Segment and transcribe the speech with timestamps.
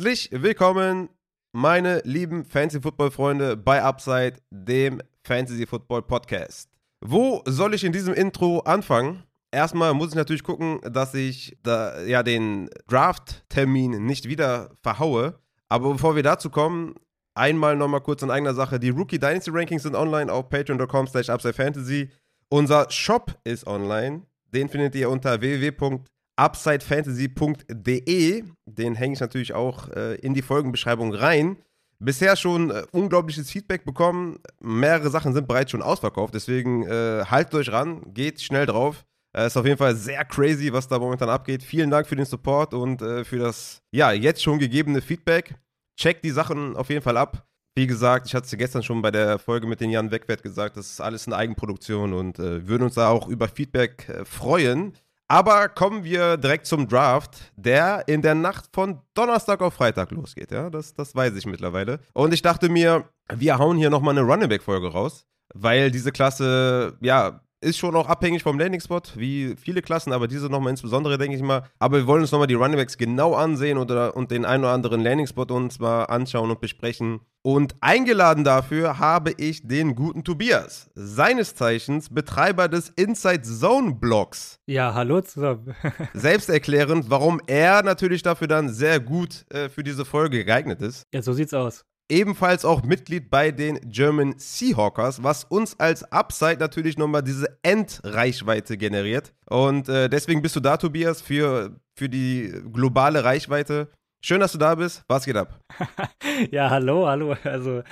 [0.00, 1.10] Herzlich willkommen,
[1.52, 6.70] meine lieben Fantasy-Football-Freunde bei Upside, dem Fantasy-Football-Podcast.
[7.04, 9.24] Wo soll ich in diesem Intro anfangen?
[9.50, 15.38] Erstmal muss ich natürlich gucken, dass ich da, ja, den Draft-Termin nicht wieder verhaue.
[15.68, 16.94] Aber bevor wir dazu kommen,
[17.34, 18.80] einmal nochmal kurz in eigener Sache.
[18.80, 22.08] Die Rookie Dynasty Rankings sind online auf patreon.com slash upsidefantasy.
[22.48, 24.22] Unser Shop ist online.
[24.46, 26.00] Den findet ihr unter www
[26.40, 28.44] upsidefantasy.de.
[28.66, 31.58] Den hänge ich natürlich auch äh, in die Folgenbeschreibung rein.
[31.98, 34.38] Bisher schon äh, unglaubliches Feedback bekommen.
[34.60, 39.04] Mehrere Sachen sind bereits schon ausverkauft, deswegen äh, haltet euch ran, geht schnell drauf.
[39.32, 41.62] Es äh, ist auf jeden Fall sehr crazy, was da momentan abgeht.
[41.62, 45.56] Vielen Dank für den Support und äh, für das, ja, jetzt schon gegebene Feedback.
[45.98, 47.46] Checkt die Sachen auf jeden Fall ab.
[47.76, 50.78] Wie gesagt, ich hatte es gestern schon bei der Folge mit den Jan Wegwert gesagt,
[50.78, 54.94] das ist alles in Eigenproduktion und äh, würden uns da auch über Feedback freuen.
[55.30, 60.50] Aber kommen wir direkt zum Draft, der in der Nacht von Donnerstag auf Freitag losgeht.
[60.50, 62.00] Ja, das, das weiß ich mittlerweile.
[62.14, 66.98] Und ich dachte mir, wir hauen hier nochmal eine Running Back-Folge raus, weil diese Klasse,
[67.00, 71.36] ja, ist schon auch abhängig vom Landing-Spot, wie viele Klassen, aber diese nochmal insbesondere, denke
[71.36, 71.64] ich mal.
[71.78, 75.02] Aber wir wollen uns nochmal die Runningbacks genau ansehen oder, und den einen oder anderen
[75.02, 77.20] Landing-Spot uns mal anschauen und besprechen.
[77.42, 84.58] Und eingeladen dafür habe ich den guten Tobias, seines Zeichens Betreiber des Inside Zone Blogs.
[84.66, 85.74] Ja, hallo zusammen.
[86.14, 91.06] Selbsterklärend, warum er natürlich dafür dann sehr gut äh, für diese Folge geeignet ist.
[91.12, 96.58] Ja, so sieht's aus ebenfalls auch Mitglied bei den German Seahawkers, was uns als Upside
[96.58, 99.32] natürlich nochmal diese Endreichweite generiert.
[99.46, 103.88] Und äh, deswegen bist du da, Tobias, für, für die globale Reichweite.
[104.22, 105.02] Schön, dass du da bist.
[105.08, 105.60] Was geht ab?
[106.50, 107.34] ja, hallo, hallo.
[107.44, 107.82] Also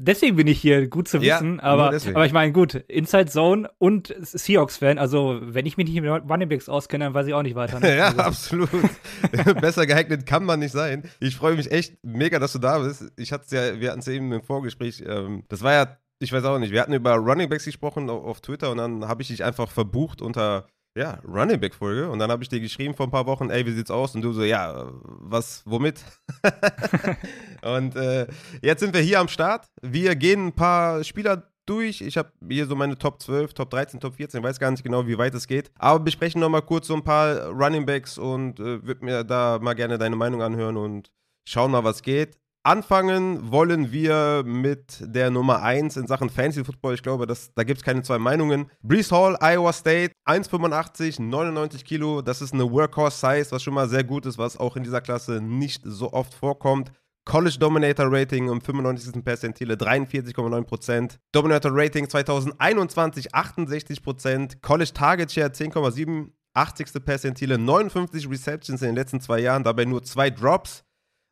[0.00, 1.56] deswegen bin ich hier, gut zu wissen.
[1.56, 6.00] Ja, aber, aber ich meine, gut, Inside Zone und Seahawks-Fan, also wenn ich mich nicht
[6.00, 7.80] mit Runningbacks auskenne, dann weiß ich auch nicht weiter.
[7.90, 7.96] Ne?
[7.96, 8.20] ja, also.
[8.20, 8.70] absolut.
[9.60, 11.04] Besser geeignet kann man nicht sein.
[11.18, 13.10] Ich freue mich echt mega, dass du da bist.
[13.16, 15.96] Ich hatte es ja, wir hatten es ja eben im Vorgespräch, ähm, das war ja,
[16.18, 19.22] ich weiß auch nicht, wir hatten über Runningbacks gesprochen auf, auf Twitter und dann habe
[19.22, 20.66] ich dich einfach verbucht unter
[21.00, 22.10] ja, Running Back Folge.
[22.10, 24.14] Und dann habe ich dir geschrieben vor ein paar Wochen, ey, wie sieht's aus?
[24.14, 26.04] Und du so, ja, was, womit?
[27.62, 28.26] und äh,
[28.60, 29.66] jetzt sind wir hier am Start.
[29.80, 32.02] Wir gehen ein paar Spieler durch.
[32.02, 34.40] Ich habe hier so meine Top 12, Top 13, Top 14.
[34.40, 35.70] Ich weiß gar nicht genau, wie weit es geht.
[35.78, 39.74] Aber besprechen nochmal kurz so ein paar Running Backs und äh, würde mir da mal
[39.74, 41.10] gerne deine Meinung anhören und
[41.46, 42.38] schauen mal, was geht.
[42.62, 46.92] Anfangen wollen wir mit der Nummer 1 in Sachen Fantasy Football.
[46.92, 48.70] Ich glaube, das, da gibt es keine zwei Meinungen.
[48.82, 52.20] Brees Hall, Iowa State, 1,85, 99 Kilo.
[52.20, 55.40] Das ist eine Workhorse-Size, was schon mal sehr gut ist, was auch in dieser Klasse
[55.40, 56.92] nicht so oft vorkommt.
[57.24, 59.24] College Dominator Rating im 95.
[59.24, 61.16] Percentile 43,9%.
[61.32, 64.60] Dominator Rating 2021 68%.
[64.60, 67.04] College Target Share 10,7, 80.
[67.06, 70.84] Percentile 59 Receptions in den letzten zwei Jahren, dabei nur zwei Drops.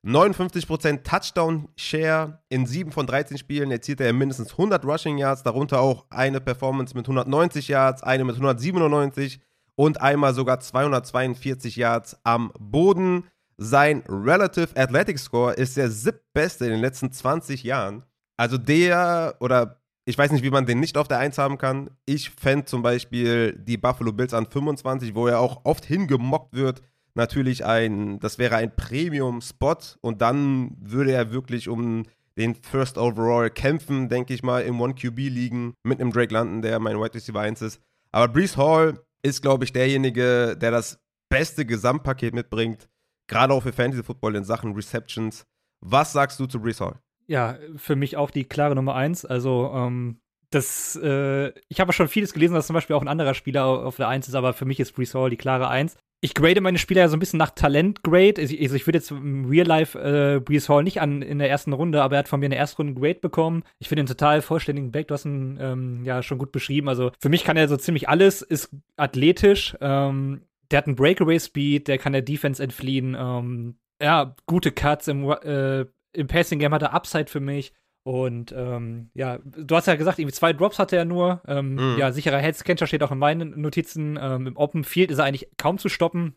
[0.09, 6.07] 59% Touchdown-Share in 7 von 13 Spielen erzielte er mindestens 100 Rushing Yards, darunter auch
[6.09, 9.39] eine Performance mit 190 Yards, eine mit 197
[9.75, 13.25] und einmal sogar 242 Yards am Boden.
[13.59, 18.03] Sein Relative Athletic Score ist der siebtbeste in den letzten 20 Jahren.
[18.39, 21.91] Also der, oder ich weiß nicht, wie man den nicht auf der 1 haben kann.
[22.07, 26.81] Ich fände zum Beispiel die Buffalo Bills an 25, wo er auch oft hingemockt wird
[27.19, 32.05] natürlich ein, das wäre ein Premium-Spot und dann würde er wirklich um
[32.39, 36.79] den First Overall kämpfen, denke ich mal, im 1QB liegen mit einem Drake London, der
[36.79, 37.83] mein Wide Receiver 1 ist.
[38.13, 42.89] Aber Brees Hall ist, glaube ich, derjenige, der das beste Gesamtpaket mitbringt,
[43.27, 45.45] gerade auch für Fantasy Football in Sachen Receptions.
[45.81, 47.01] Was sagst du zu Brees Hall?
[47.27, 49.27] Ja, für mich auch die klare Nummer 1.
[49.27, 53.35] Also, ähm, das, äh, ich habe schon vieles gelesen, dass zum Beispiel auch ein anderer
[53.35, 56.35] Spieler auf der 1 ist, aber für mich ist Brees Hall die klare 1 ich
[56.35, 58.41] grade meine Spieler ja so ein bisschen nach Talent-Grade.
[58.41, 61.73] Also ich, würde jetzt im Real Life äh, Brees Hall nicht an in der ersten
[61.73, 63.63] Runde, aber er hat von mir eine erste Runde Grade bekommen.
[63.79, 65.09] Ich finde ihn total vollständigen Back.
[65.09, 66.89] Du hast ihn ähm, ja schon gut beschrieben.
[66.89, 69.77] Also für mich kann er so ziemlich alles, ist athletisch.
[69.81, 73.17] Ähm, der hat einen Breakaway-Speed, der kann der Defense entfliehen.
[73.19, 77.73] Ähm, ja, gute Cuts im, äh, im Passing-Game hat er Upside für mich.
[78.09, 81.43] Und ähm, ja, du hast ja gesagt, irgendwie zwei Drops hatte er nur.
[81.47, 81.99] Ähm, mhm.
[81.99, 84.19] Ja, sicherer Headscanner steht auch in meinen Notizen.
[84.19, 86.35] Ähm, Im Open Field ist er eigentlich kaum zu stoppen.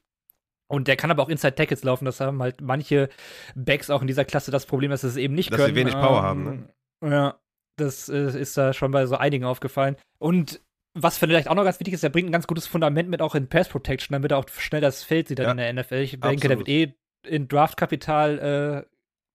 [0.67, 2.03] Und der kann aber auch Inside Tackles laufen.
[2.03, 3.07] Das haben halt manche
[3.55, 5.73] Backs auch in dieser Klasse das Problem, dass sie es eben nicht dass können.
[5.73, 6.69] Dass sie wenig Power haben, ne?
[7.03, 7.39] Ähm, ja,
[7.77, 9.95] das äh, ist da schon bei so einigen aufgefallen.
[10.19, 10.59] Und
[10.93, 13.33] was vielleicht auch noch ganz wichtig ist, er bringt ein ganz gutes Fundament mit auch
[13.33, 15.95] in Pass Protection, damit er auch schnell das Feld sieht dann ja, in der NFL.
[15.95, 16.49] Ich denke, absolut.
[16.49, 16.93] der wird eh
[17.29, 18.90] in Draftkapital äh,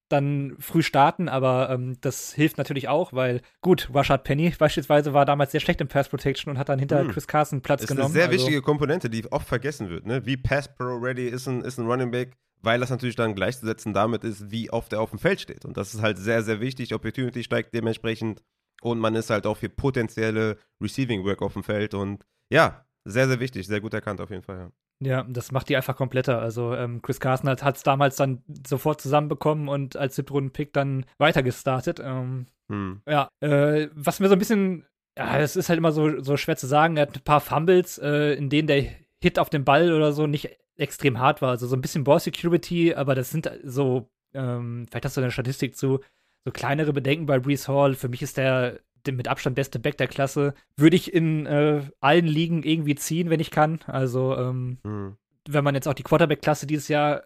[0.09, 5.25] dann früh starten, aber ähm, das hilft natürlich auch, weil gut, Rashad Penny beispielsweise war
[5.25, 7.09] damals sehr schlecht im Pass Protection und hat dann hinter hm.
[7.09, 8.03] Chris Carson Platz das genommen.
[8.03, 8.45] Das ist eine sehr also.
[8.45, 10.25] wichtige Komponente, die oft vergessen wird, ne?
[10.25, 13.93] Wie Pass Pro Ready ist ein, ist ein Running Back, weil das natürlich dann gleichzusetzen
[13.93, 15.65] damit ist, wie oft er auf dem Feld steht.
[15.65, 16.95] Und das ist halt sehr, sehr wichtig.
[16.95, 18.43] Opportunity steigt dementsprechend
[18.83, 23.29] und man ist halt auch für potenzielle Receiving Work auf dem Feld und ja, sehr,
[23.29, 24.71] sehr wichtig, sehr gut erkannt auf jeden Fall, ja.
[25.01, 26.41] Ja, das macht die einfach kompletter.
[26.41, 32.01] Also ähm, Chris Carson hat es damals dann sofort zusammenbekommen und als Siebtrunden-Pick dann weitergestartet.
[32.03, 33.03] Ähm, hm.
[33.07, 34.87] Ja, äh, was mir so ein bisschen,
[35.19, 36.97] ja, es ist halt immer so, so schwer zu sagen.
[36.97, 38.87] Er hat ein paar Fumbles, äh, in denen der
[39.23, 41.51] Hit auf den Ball oder so nicht extrem hart war.
[41.51, 45.31] Also so ein bisschen Ball Security, aber das sind so, ähm, vielleicht hast du eine
[45.31, 46.01] Statistik zu,
[46.47, 47.95] so kleinere Bedenken bei Brees Hall.
[47.95, 48.81] Für mich ist der
[49.13, 50.55] mit Abstand beste Back der Klasse.
[50.77, 53.81] Würde ich in äh, allen Ligen irgendwie ziehen, wenn ich kann.
[53.87, 55.17] Also, ähm, mhm.
[55.49, 57.25] wenn man jetzt auch die Quarterback-Klasse dieses Jahr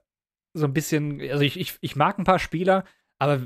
[0.52, 2.84] so ein bisschen, also ich, ich, ich mag ein paar Spieler,
[3.18, 3.40] aber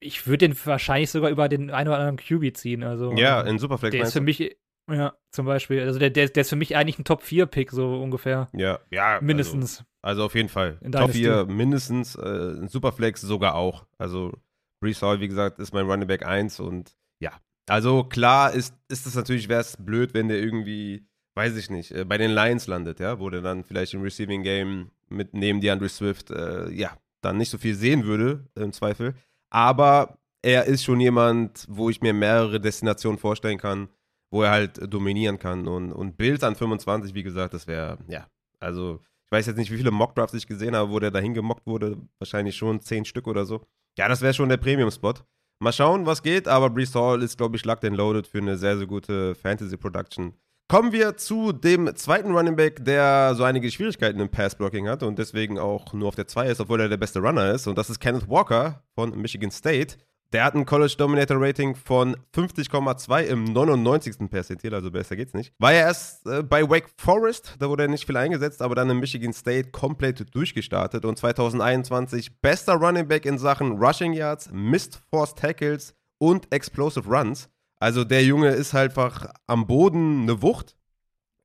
[0.00, 2.82] ich würde den wahrscheinlich sogar über den einen oder anderen QB ziehen.
[2.82, 3.92] Also, ja, in Superflex.
[3.92, 4.56] Der ist für mich,
[4.90, 5.82] ja, zum Beispiel.
[5.82, 8.48] Also der, der, der ist für mich eigentlich ein Top-4-Pick, so ungefähr.
[8.52, 9.14] Ja, ja.
[9.14, 9.78] Also mindestens.
[9.78, 10.78] Also, also auf jeden Fall.
[10.90, 13.86] Top 4 mindestens, äh, Superflex sogar auch.
[13.98, 14.32] Also
[14.80, 17.32] Brees Hall, wie gesagt, ist mein Running Back 1 und ja,
[17.70, 21.92] also klar ist, ist das natürlich, wäre es blöd, wenn der irgendwie, weiß ich nicht,
[21.92, 25.60] äh, bei den Lions landet, ja, wo der dann vielleicht im Receiving Game mit neben
[25.60, 29.14] DeAndre Swift, äh, ja, dann nicht so viel sehen würde, im Zweifel.
[29.50, 33.88] Aber er ist schon jemand, wo ich mir mehrere Destinationen vorstellen kann,
[34.30, 35.68] wo er halt dominieren kann.
[35.68, 38.26] Und, und Bild an 25, wie gesagt, das wäre, ja,
[38.58, 41.64] also ich weiß jetzt nicht, wie viele Mockdrafts ich gesehen habe, wo der dahin gemockt
[41.66, 41.98] wurde.
[42.18, 43.64] Wahrscheinlich schon zehn Stück oder so.
[43.96, 45.14] Ja, das wäre schon der Premium-Spot.
[45.62, 48.56] Mal schauen, was geht, aber Brees Hall ist, glaube ich, locked and loaded für eine
[48.56, 50.32] sehr, sehr gute Fantasy-Production.
[50.68, 55.18] Kommen wir zu dem zweiten Running Back, der so einige Schwierigkeiten im Pass-Blocking hat und
[55.18, 57.66] deswegen auch nur auf der 2 ist, obwohl er der beste Runner ist.
[57.66, 59.98] Und das ist Kenneth Walker von Michigan State.
[60.32, 64.30] Der hat ein College Dominator Rating von 50,2 im 99.
[64.30, 65.52] Perzentil, also besser geht's nicht.
[65.58, 68.88] War er erst äh, bei Wake Forest, da wurde er nicht viel eingesetzt, aber dann
[68.90, 75.02] in Michigan State komplett durchgestartet und 2021 bester Running Back in Sachen Rushing Yards, Missed
[75.10, 77.48] Force Tackles und Explosive Runs.
[77.80, 80.76] Also der Junge ist halt einfach am Boden eine Wucht.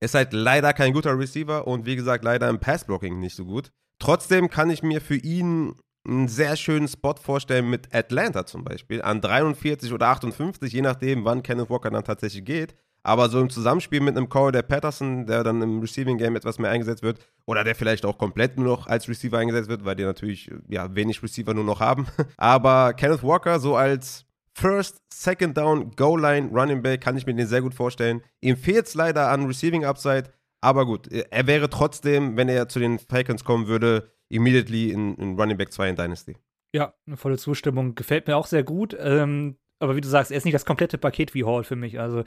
[0.01, 3.71] Ist halt leider kein guter Receiver und wie gesagt leider im Passblocking nicht so gut.
[3.99, 5.75] Trotzdem kann ich mir für ihn
[6.07, 11.25] einen sehr schönen Spot vorstellen mit Atlanta zum Beispiel, an 43 oder 58, je nachdem,
[11.25, 12.75] wann Kenneth Walker dann tatsächlich geht.
[13.03, 16.57] Aber so im Zusammenspiel mit einem Corey der Patterson, der dann im Receiving Game etwas
[16.57, 19.95] mehr eingesetzt wird, oder der vielleicht auch komplett nur noch als Receiver eingesetzt wird, weil
[19.95, 22.07] die natürlich ja, wenig Receiver nur noch haben.
[22.37, 27.35] Aber Kenneth Walker so als First, Second Down, Goal Line, Running Back kann ich mir
[27.35, 28.21] den sehr gut vorstellen.
[28.41, 30.31] Ihm fehlt es leider an Receiving Upside,
[30.61, 35.39] aber gut, er wäre trotzdem, wenn er zu den Falcons kommen würde, immediately in, in
[35.39, 36.37] Running Back 2 in Dynasty.
[36.73, 37.95] Ja, eine volle Zustimmung.
[37.95, 38.95] Gefällt mir auch sehr gut.
[38.99, 41.99] Ähm, aber wie du sagst, er ist nicht das komplette Paket wie Hall für mich.
[41.99, 42.23] Also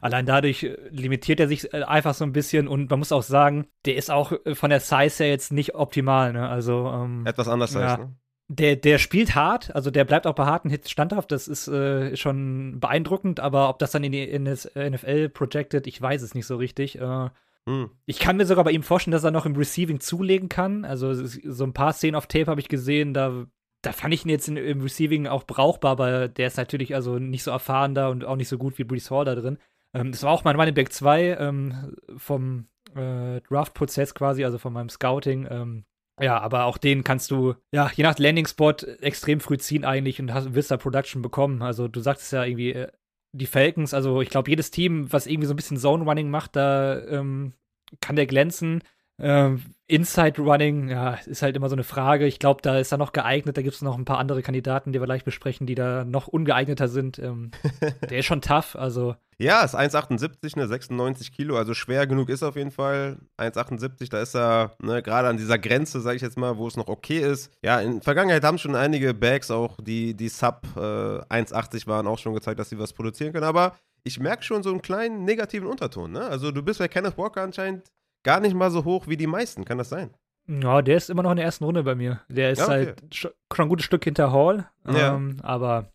[0.00, 3.22] allein dadurch äh, limitiert er sich äh, einfach so ein bisschen und man muss auch
[3.22, 6.32] sagen, der ist auch äh, von der Size her jetzt nicht optimal.
[6.32, 6.48] Ne?
[6.48, 7.90] Also ähm, etwas anders ja.
[7.90, 8.16] Size, ne?
[8.52, 12.16] Der, der spielt hart, also der bleibt auch bei harten Hits standhaft, das ist äh,
[12.16, 16.34] schon beeindruckend, aber ob das dann in die in das NFL projected, ich weiß es
[16.34, 16.98] nicht so richtig.
[16.98, 17.28] Äh,
[17.68, 17.90] hm.
[18.06, 20.84] Ich kann mir sogar bei ihm vorstellen, dass er noch im Receiving zulegen kann.
[20.84, 23.46] Also so ein paar Szenen auf Tape habe ich gesehen, da,
[23.82, 27.18] da fand ich ihn jetzt in, im Receiving auch brauchbar, aber der ist natürlich also
[27.18, 29.58] nicht so erfahren da und auch nicht so gut wie Brees Hall da drin.
[29.94, 34.72] Ähm, das war auch mein Running Back 2 ähm, vom äh, Draft-Prozess quasi, also von
[34.72, 35.46] meinem Scouting.
[35.50, 35.84] Ähm,
[36.20, 40.34] ja, aber auch den kannst du, ja, je nach Landing-Spot extrem früh ziehen eigentlich und
[40.34, 41.62] hast, wirst da Production bekommen.
[41.62, 42.88] Also du sagtest ja irgendwie, äh,
[43.32, 47.00] die Falcons, also ich glaube, jedes Team, was irgendwie so ein bisschen Zone-Running macht, da
[47.06, 47.54] ähm,
[48.00, 48.82] kann der glänzen.
[49.20, 52.26] Ähm, Inside Running, ja, ist halt immer so eine Frage.
[52.26, 53.56] Ich glaube, da ist er noch geeignet.
[53.56, 56.28] Da gibt es noch ein paar andere Kandidaten, die wir gleich besprechen, die da noch
[56.28, 57.18] ungeeigneter sind.
[57.18, 57.50] Ähm,
[58.08, 59.16] der ist schon tough, also.
[59.36, 63.18] Ja, ist 1,78, ne, 96 Kilo, also schwer genug ist auf jeden Fall.
[63.38, 66.76] 1,78, da ist er ne, gerade an dieser Grenze, sage ich jetzt mal, wo es
[66.76, 67.50] noch okay ist.
[67.62, 72.06] Ja, in der Vergangenheit haben schon einige Bags auch, die, die Sub äh, 1,80 waren,
[72.06, 73.46] auch schon gezeigt, dass sie was produzieren können.
[73.46, 76.12] Aber ich merke schon so einen kleinen negativen Unterton.
[76.12, 76.22] Ne?
[76.22, 77.90] Also du bist bei Kenneth Walker anscheinend
[78.22, 79.64] gar nicht mal so hoch wie die meisten.
[79.64, 80.10] Kann das sein?
[80.46, 82.20] Ja, der ist immer noch in der ersten Runde bei mir.
[82.28, 82.74] Der ist ja, okay.
[82.74, 84.68] halt schon ein gutes Stück hinter Hall.
[84.86, 85.14] Ja.
[85.14, 85.92] Ähm, aber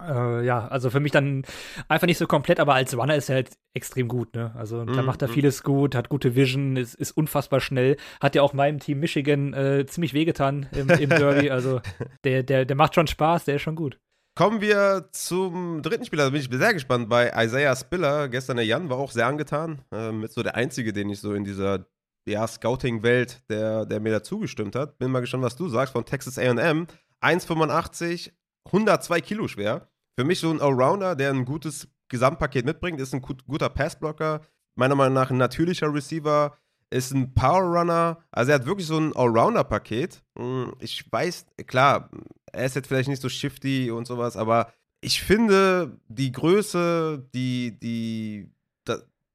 [0.00, 1.42] äh, ja, also für mich dann
[1.88, 4.52] einfach nicht so komplett, aber als Runner ist er halt extrem gut, ne?
[4.54, 5.32] Also da mm, macht er mm.
[5.32, 9.54] vieles gut, hat gute Vision, ist, ist unfassbar schnell, hat ja auch meinem Team Michigan
[9.54, 11.50] äh, ziemlich wehgetan im, im Derby.
[11.50, 11.80] also
[12.24, 13.98] der, der, der macht schon Spaß, der ist schon gut.
[14.36, 16.24] Kommen wir zum dritten Spieler.
[16.24, 17.08] Da bin ich sehr gespannt.
[17.08, 19.80] Bei Isaiah Spiller, gestern der Jan war auch sehr angetan.
[19.90, 21.86] Äh, mit so der einzige, den ich so in dieser
[22.28, 24.98] ja, Scouting-Welt, der, der mir da zugestimmt hat.
[24.98, 26.86] Bin mal gespannt, was du sagst von Texas AM.
[27.22, 28.32] 1,85,
[28.66, 29.88] 102 Kilo schwer.
[30.18, 34.42] Für mich so ein Allrounder, der ein gutes Gesamtpaket mitbringt, ist ein gut, guter Passblocker.
[34.74, 36.54] Meiner Meinung nach ein natürlicher Receiver,
[36.90, 38.18] ist ein Power Runner.
[38.30, 40.22] Also er hat wirklich so ein Allrounder-Paket.
[40.38, 42.10] Hm, ich weiß, klar,
[42.56, 47.78] er ist jetzt vielleicht nicht so shifty und sowas, aber ich finde die Größe, die,
[47.78, 48.50] die,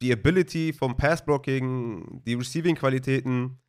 [0.02, 3.60] die Ability vom Passblocking, die Receiving-Qualitäten,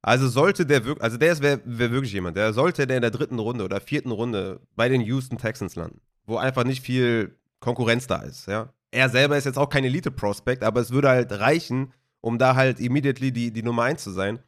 [0.00, 3.10] also sollte der wirklich, also der wäre wär wirklich jemand, der sollte der in der
[3.10, 8.06] dritten Runde oder vierten Runde bei den Houston Texans landen, wo einfach nicht viel Konkurrenz
[8.06, 8.72] da ist, ja.
[8.90, 12.78] Er selber ist jetzt auch kein Elite-Prospect, aber es würde halt reichen, um da halt
[12.78, 14.40] immediately die, die Nummer 1 zu sein.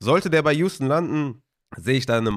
[0.00, 1.42] Sollte der bei Houston landen,
[1.76, 2.30] sehe ich da eine,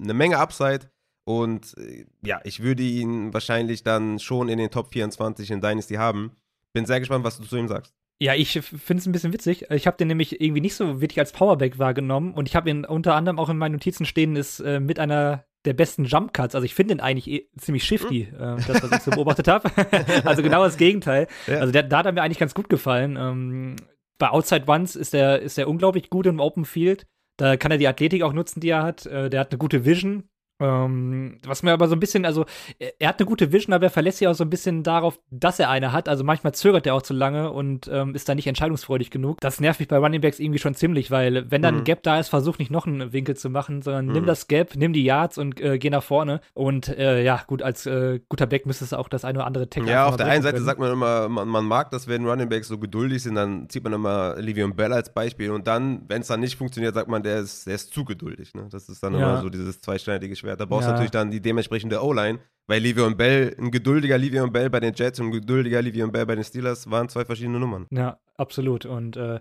[0.00, 0.90] eine Menge Upside.
[1.24, 5.94] Und äh, ja, ich würde ihn wahrscheinlich dann schon in den Top 24 in Dynasty
[5.94, 6.32] haben.
[6.72, 7.94] Bin sehr gespannt, was du zu ihm sagst.
[8.18, 9.66] Ja, ich finde es ein bisschen witzig.
[9.70, 12.84] Ich habe den nämlich irgendwie nicht so wirklich als Powerback wahrgenommen und ich habe ihn
[12.84, 16.54] unter anderem auch in meinen Notizen stehen, ist äh, mit einer der besten Jump Cuts.
[16.54, 18.58] Also ich finde ihn eigentlich eh ziemlich shifty, hm.
[18.58, 19.70] äh, das, was ich so beobachtet habe.
[20.24, 21.26] also genau das Gegenteil.
[21.46, 21.58] Ja.
[21.58, 23.16] Also der, da hat er mir eigentlich ganz gut gefallen.
[23.18, 23.76] Ähm,
[24.18, 27.06] bei Outside Ones ist er ist der unglaublich gut im Open Field.
[27.38, 29.06] Da kann er die Athletik auch nutzen, die er hat.
[29.06, 30.28] Äh, der hat eine gute Vision.
[30.62, 32.46] Ähm, was mir aber so ein bisschen, also
[32.78, 35.58] er, hat eine gute Vision, aber er verlässt sich auch so ein bisschen darauf, dass
[35.58, 36.08] er eine hat.
[36.08, 39.40] Also manchmal zögert er auch zu lange und ähm, ist da nicht entscheidungsfreudig genug.
[39.40, 41.80] Das nervt mich bei Running Backs irgendwie schon ziemlich, weil wenn dann mhm.
[41.80, 44.12] ein Gap da ist, versuch nicht noch einen Winkel zu machen, sondern mhm.
[44.12, 46.40] nimm das Gap, nimm die Yards und äh, geh nach vorne.
[46.54, 49.68] Und äh, ja, gut, als äh, guter Back müsstest du auch das eine oder andere
[49.68, 50.66] Tackle Ja, auf der einen Seite können.
[50.66, 53.82] sagt man immer, man, man, mag das, wenn Running Backs so geduldig sind, dann zieht
[53.82, 57.22] man immer Livion Bell als Beispiel und dann, wenn es dann nicht funktioniert, sagt man,
[57.22, 58.54] der ist, der ist zu geduldig.
[58.54, 58.68] Ne?
[58.70, 59.18] Das ist dann ja.
[59.18, 60.51] immer so dieses zweischneidige Schwert.
[60.56, 60.92] Da brauchst du ja.
[60.92, 65.20] natürlich dann die dementsprechende O-Line, weil Livion Bell, ein geduldiger Livion Bell bei den Jets
[65.20, 67.86] und ein geduldiger Livion Bell bei den Steelers waren zwei verschiedene Nummern.
[67.90, 68.86] Ja, absolut.
[68.86, 69.40] Und äh,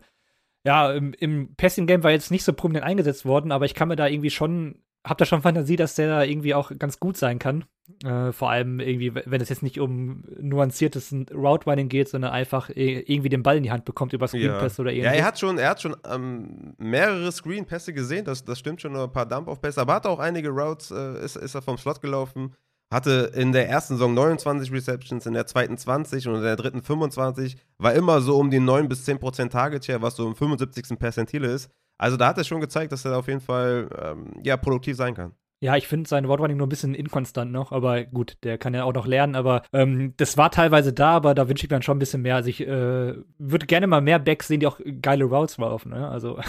[0.64, 3.96] ja, im, im Passing-Game war jetzt nicht so prominent eingesetzt worden, aber ich kann mir
[3.96, 7.40] da irgendwie schon, hab da schon Fantasie, dass der da irgendwie auch ganz gut sein
[7.40, 7.66] kann.
[8.04, 12.70] Äh, vor allem irgendwie, wenn es jetzt nicht um nuanciertes Route Running geht, sondern einfach
[12.74, 14.82] irgendwie den Ball in die Hand bekommt über Screen Pass ja.
[14.82, 15.14] oder ähnliches.
[15.14, 18.82] Ja, er hat schon, er hat schon ähm, mehrere Screen Pässe gesehen, das, das stimmt
[18.82, 21.62] schon, ein paar Dump auf Pässe, aber hat auch einige Routes, äh, ist, ist er
[21.62, 22.56] vom Slot gelaufen.
[22.92, 26.84] Hatte in der ersten Saison 29 Receptions, in der zweiten 20 und in der dritten
[26.84, 27.56] 25.
[27.78, 31.00] War immer so um die 9 bis 10 Prozent Target Share, was so im 75.
[31.00, 31.70] Percentile ist.
[32.02, 35.14] Also da hat er schon gezeigt, dass er auf jeden Fall ähm, ja, produktiv sein
[35.14, 35.34] kann.
[35.64, 38.84] Ja, ich finde sein Wortrunning nur ein bisschen inkonstant noch, aber gut, der kann ja
[38.84, 39.36] auch noch lernen.
[39.36, 42.24] Aber ähm, das war teilweise da, aber da wünsche ich mir dann schon ein bisschen
[42.24, 42.36] mehr.
[42.36, 45.92] Also ich äh, würde gerne mal mehr Backs sehen, die auch geile Routes laufen.
[45.92, 46.10] Ne?
[46.10, 46.40] Also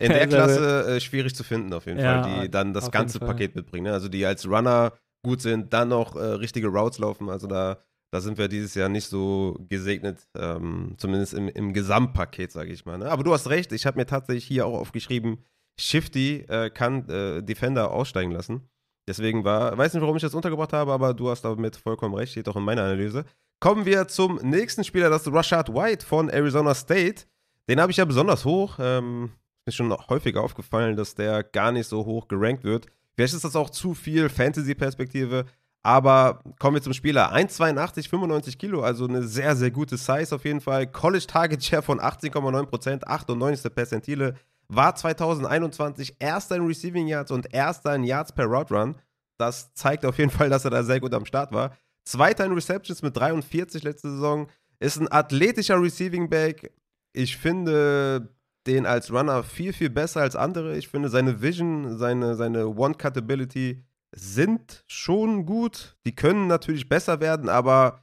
[0.00, 2.90] in der also, Klasse äh, schwierig zu finden auf jeden ja, Fall, die dann das
[2.90, 3.84] ganze Paket mitbringen.
[3.84, 3.92] Ne?
[3.92, 7.28] Also die als Runner gut sind, dann noch äh, richtige Routes laufen.
[7.28, 7.76] Also da,
[8.16, 12.86] da sind wir dieses Jahr nicht so gesegnet, ähm, zumindest im, im Gesamtpaket, sage ich
[12.86, 12.96] mal.
[12.96, 13.10] Ne?
[13.10, 15.44] Aber du hast recht, ich habe mir tatsächlich hier auch aufgeschrieben,
[15.78, 18.62] Shifty äh, kann äh, Defender aussteigen lassen.
[19.06, 22.32] Deswegen war, weiß nicht, warum ich das untergebracht habe, aber du hast damit vollkommen recht,
[22.32, 23.26] steht auch in meiner Analyse.
[23.60, 27.24] Kommen wir zum nächsten Spieler, das ist Rashad White von Arizona State.
[27.68, 28.78] Den habe ich ja besonders hoch.
[28.80, 29.30] Ähm,
[29.66, 32.86] ist schon häufiger aufgefallen, dass der gar nicht so hoch gerankt wird.
[33.14, 35.44] Vielleicht ist das auch zu viel Fantasy-Perspektive,
[35.86, 37.32] aber kommen wir zum Spieler.
[37.32, 40.88] 1,82, 95 Kilo, also eine sehr, sehr gute Size auf jeden Fall.
[40.88, 43.72] College Target Share von 18,9%, 98.
[43.72, 44.34] Percentile
[44.66, 48.96] war 2021 erster in Receiving Yards und erster in Yards per Route Run.
[49.38, 51.76] Das zeigt auf jeden Fall, dass er da sehr gut am Start war.
[52.04, 54.48] Zweiter in Receptions mit 43 letzte Saison.
[54.80, 56.72] Ist ein athletischer Receiving Back.
[57.12, 58.34] Ich finde
[58.66, 60.76] den als Runner viel, viel besser als andere.
[60.76, 63.85] Ich finde seine Vision, seine, seine One-Cut-Ability
[64.16, 65.96] sind schon gut.
[66.04, 68.02] Die können natürlich besser werden, aber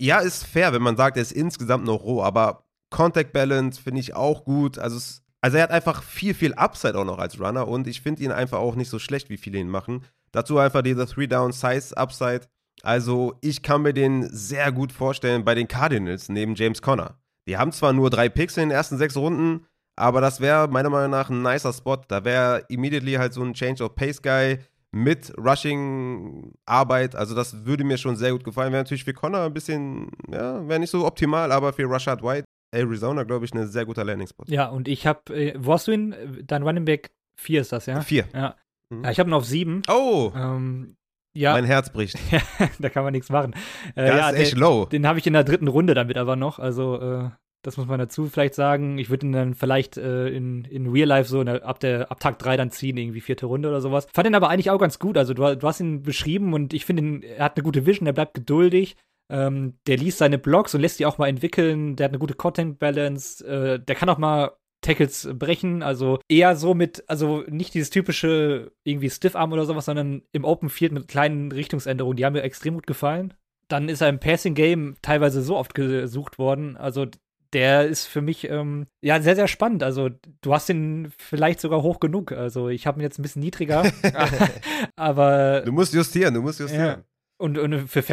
[0.00, 4.00] ja, ist fair, wenn man sagt, er ist insgesamt noch roh, aber Contact Balance finde
[4.00, 4.78] ich auch gut.
[4.78, 8.02] Also es also er hat einfach viel, viel Upside auch noch als Runner und ich
[8.02, 10.04] finde ihn einfach auch nicht so schlecht, wie viele ihn machen.
[10.32, 12.42] Dazu einfach dieser Three-Down-Size-Upside.
[12.82, 17.18] Also ich kann mir den sehr gut vorstellen bei den Cardinals neben James Conner.
[17.48, 20.90] Die haben zwar nur drei Picks in den ersten sechs Runden, aber das wäre meiner
[20.90, 21.96] Meinung nach ein nicer Spot.
[21.96, 24.58] Da wäre immediately halt so ein Change of Pace Guy
[24.92, 27.14] mit Rushing-Arbeit.
[27.14, 28.72] Also das würde mir schon sehr gut gefallen.
[28.72, 32.44] Wäre natürlich für Connor ein bisschen, ja, wäre nicht so optimal, aber für Rashad White
[32.72, 34.44] Arizona, glaube ich, ein sehr guter Landing-Spot.
[34.46, 36.14] Ja, und ich habe, äh, wo hast du ihn?
[36.44, 38.00] Dein Running Back 4 ist das, ja?
[38.00, 38.26] 4.
[38.34, 38.56] Ja.
[38.90, 39.04] Mhm.
[39.04, 39.10] ja.
[39.10, 39.82] ich habe ihn auf 7.
[39.88, 40.32] Oh!
[40.34, 40.96] Ähm,
[41.32, 41.52] ja.
[41.52, 42.18] Mein Herz bricht.
[42.78, 43.54] da kann man nichts machen.
[43.94, 44.84] Äh, das ja, ist echt der, low.
[44.86, 46.58] Den habe ich in der dritten Runde damit aber noch.
[46.58, 47.30] Also, äh,
[47.62, 48.98] das muss man dazu vielleicht sagen.
[48.98, 52.20] Ich würde ihn dann vielleicht äh, in, in Real Life so der, ab, der, ab
[52.20, 54.06] Tag 3 dann ziehen, irgendwie vierte Runde oder sowas.
[54.12, 55.18] Fand ihn aber eigentlich auch ganz gut.
[55.18, 58.12] Also, du, du hast ihn beschrieben und ich finde, er hat eine gute Vision, er
[58.12, 58.96] bleibt geduldig.
[59.30, 61.96] Ähm, der liest seine Blogs und lässt die auch mal entwickeln.
[61.96, 63.46] Der hat eine gute Content Balance.
[63.46, 68.72] Äh, der kann auch mal Tackles brechen, also eher so mit, also nicht dieses typische
[68.82, 72.74] irgendwie Stiffarm oder sowas, sondern im Open Field mit kleinen Richtungsänderungen, die haben mir extrem
[72.74, 73.34] gut gefallen.
[73.68, 77.06] Dann ist er im Passing Game teilweise so oft gesucht worden, also
[77.52, 79.82] der ist für mich ähm, ja sehr, sehr spannend.
[79.82, 82.32] Also, du hast ihn vielleicht sogar hoch genug.
[82.32, 83.90] Also, ich habe ihn jetzt ein bisschen niedriger.
[84.96, 85.62] aber.
[85.62, 86.86] Du musst justieren, du musst justieren.
[86.86, 87.04] Ja.
[87.40, 88.04] Und, und, für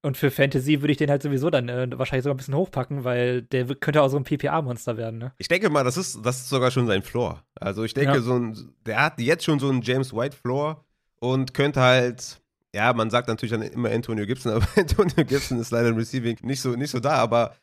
[0.00, 3.04] und für Fantasy würde ich den halt sowieso dann äh, wahrscheinlich sogar ein bisschen hochpacken,
[3.04, 5.18] weil der könnte auch so ein PPA-Monster werden.
[5.18, 5.34] Ne?
[5.36, 7.44] Ich denke mal, das ist, das ist sogar schon sein Floor.
[7.54, 8.20] Also ich denke, ja.
[8.22, 10.82] so ein, der hat jetzt schon so einen James White-Floor
[11.20, 12.40] und könnte halt,
[12.74, 16.38] ja, man sagt natürlich dann immer Antonio Gibson, aber Antonio Gibson ist leider im Receiving
[16.40, 17.54] nicht so, nicht so da, aber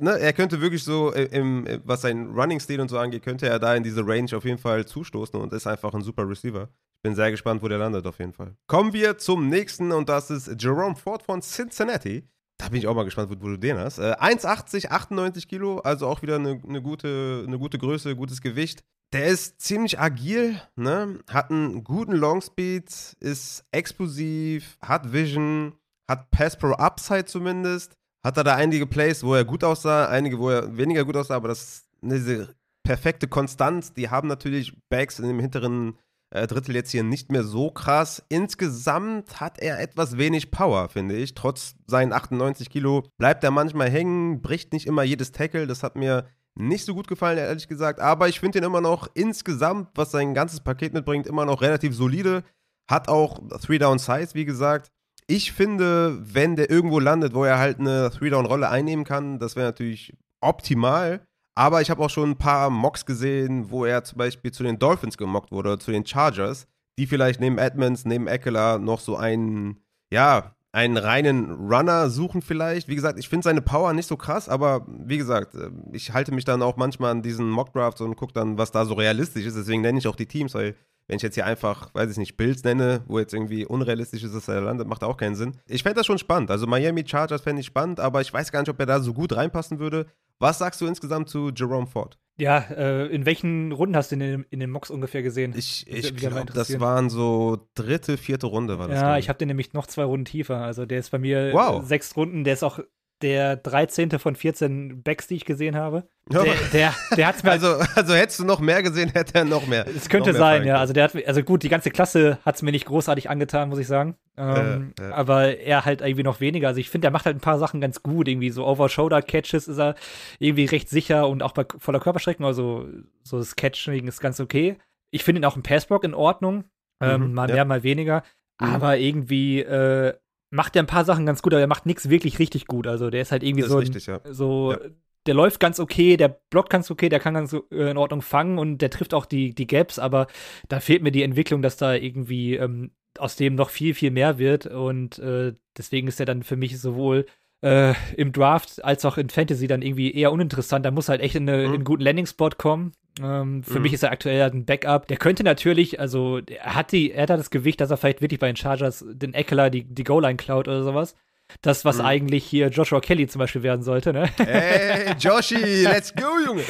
[0.00, 3.74] ne, er könnte wirklich so, im, was sein Running-Stil und so angeht, könnte er da
[3.74, 6.68] in diese Range auf jeden Fall zustoßen und ist einfach ein super Receiver.
[6.98, 8.56] Ich bin sehr gespannt, wo der landet auf jeden Fall.
[8.66, 12.24] Kommen wir zum nächsten und das ist Jerome Ford von Cincinnati.
[12.58, 13.98] Da bin ich auch mal gespannt, wo, wo du den hast.
[13.98, 18.82] Äh, 1,80, 98 Kilo, also auch wieder eine, eine, gute, eine gute Größe, gutes Gewicht.
[19.12, 21.20] Der ist ziemlich agil, ne?
[21.30, 25.74] hat einen guten Longspeed, ist explosiv, hat Vision,
[26.08, 30.38] hat Pass Pro Upside zumindest hat er da einige Plays, wo er gut aussah, einige,
[30.38, 33.92] wo er weniger gut aussah, aber das ist diese perfekte Konstanz.
[33.92, 35.98] Die haben natürlich Bags in dem hinteren
[36.30, 38.22] äh, Drittel jetzt hier nicht mehr so krass.
[38.28, 41.34] Insgesamt hat er etwas wenig Power, finde ich.
[41.34, 45.66] Trotz seinen 98 Kilo bleibt er manchmal hängen, bricht nicht immer jedes Tackle.
[45.66, 48.00] Das hat mir nicht so gut gefallen, ehrlich gesagt.
[48.00, 51.94] Aber ich finde ihn immer noch insgesamt, was sein ganzes Paket mitbringt, immer noch relativ
[51.94, 52.42] solide.
[52.90, 54.90] Hat auch Three-Down-Size, wie gesagt.
[55.30, 59.66] Ich finde, wenn der irgendwo landet, wo er halt eine Three-Down-Rolle einnehmen kann, das wäre
[59.66, 61.20] natürlich optimal.
[61.54, 64.78] Aber ich habe auch schon ein paar Mocks gesehen, wo er zum Beispiel zu den
[64.78, 66.66] Dolphins gemockt wurde zu den Chargers,
[66.98, 72.88] die vielleicht neben Edmonds, neben Eckler noch so einen, ja, einen reinen Runner suchen vielleicht.
[72.88, 76.32] Wie gesagt, ich finde seine Power nicht so krass, aber wie gesagt, äh, ich halte
[76.32, 79.56] mich dann auch manchmal an diesen Mock-Drafts und gucke dann, was da so realistisch ist.
[79.56, 80.74] Deswegen nenne ich auch die Teams, weil
[81.08, 84.34] wenn ich jetzt hier einfach, weiß ich nicht, Bills nenne, wo jetzt irgendwie unrealistisch ist,
[84.34, 85.56] dass er landet, macht auch keinen Sinn.
[85.66, 86.50] Ich fände das schon spannend.
[86.50, 89.14] Also Miami Chargers fände ich spannend, aber ich weiß gar nicht, ob er da so
[89.14, 90.06] gut reinpassen würde.
[90.38, 92.18] Was sagst du insgesamt zu Jerome Ford?
[92.36, 95.54] Ja, äh, in welchen Runden hast du in, in den Mocks ungefähr gesehen?
[95.56, 99.00] Ich, ich glaube, das waren so dritte, vierte Runde war das.
[99.00, 100.58] Ja, ich habe den nämlich noch zwei Runden tiefer.
[100.58, 101.84] Also der ist bei mir wow.
[101.84, 102.44] sechs Runden.
[102.44, 102.78] Der ist auch
[103.22, 104.18] der 13.
[104.18, 106.08] von 14 Backs, die ich gesehen habe.
[106.30, 109.66] Der, der, der hat's mir also, also hättest du noch mehr gesehen, hätte er noch
[109.66, 109.86] mehr.
[109.86, 110.76] Es könnte sein, ja.
[110.76, 113.78] Also der hat, also gut, die ganze Klasse hat es mir nicht großartig angetan, muss
[113.78, 114.16] ich sagen.
[114.36, 115.12] Ähm, äh, äh.
[115.12, 116.68] Aber er halt irgendwie noch weniger.
[116.68, 118.28] Also ich finde, er macht halt ein paar Sachen ganz gut.
[118.28, 119.94] Irgendwie so Over-Shoulder-Catches ist er
[120.38, 122.86] irgendwie recht sicher und auch bei voller Körperstreckung, also
[123.22, 124.76] so das Catching ist ganz okay.
[125.10, 126.64] Ich finde ihn auch im Passblock in Ordnung.
[127.00, 127.56] Ähm, mhm, mal ja.
[127.56, 128.22] mehr, mal weniger.
[128.60, 128.68] Mhm.
[128.68, 130.14] Aber irgendwie äh,
[130.50, 132.86] macht er ein paar Sachen ganz gut, aber er macht nichts wirklich richtig gut.
[132.86, 134.20] Also der ist halt irgendwie das so, richtig, ja.
[134.30, 134.78] so ja.
[135.26, 138.58] der läuft ganz okay, der blockt ganz okay, der kann ganz äh, in Ordnung fangen
[138.58, 140.26] und der trifft auch die, die Gaps, aber
[140.68, 144.38] da fehlt mir die Entwicklung, dass da irgendwie ähm, aus dem noch viel, viel mehr
[144.38, 147.26] wird und äh, deswegen ist er dann für mich sowohl
[147.62, 150.84] äh, im Draft als auch in Fantasy dann irgendwie eher uninteressant.
[150.84, 151.64] Da muss halt echt in, eine, mhm.
[151.64, 152.92] in einen guten Landing-Spot kommen.
[153.20, 153.82] Ähm, für mhm.
[153.82, 155.08] mich ist er aktuell ein Backup.
[155.08, 158.40] Der könnte natürlich, also er hat die, er hat das Gewicht, dass er vielleicht wirklich
[158.40, 161.14] bei den Chargers den Eckler die, die Goal-Line klaut oder sowas.
[161.62, 162.04] Das, was mhm.
[162.04, 164.28] eigentlich hier Joshua Kelly zum Beispiel werden sollte, ne?
[164.36, 166.62] Hey, Joshi, let's go, Junge!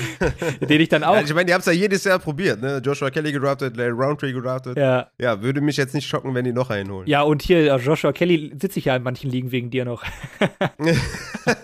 [0.68, 1.14] Den ich dann auch.
[1.14, 2.80] Ja, ich meine, die haben es ja jedes Jahr probiert, ne?
[2.84, 4.76] Joshua Kelly gedraftet, Larry Roundtree gedraftet.
[4.76, 5.10] Ja.
[5.20, 7.06] Ja, würde mich jetzt nicht schocken, wenn die noch einen holen.
[7.08, 10.04] Ja, und hier, äh, Joshua Kelly sitze ich ja in manchen Ligen wegen dir noch.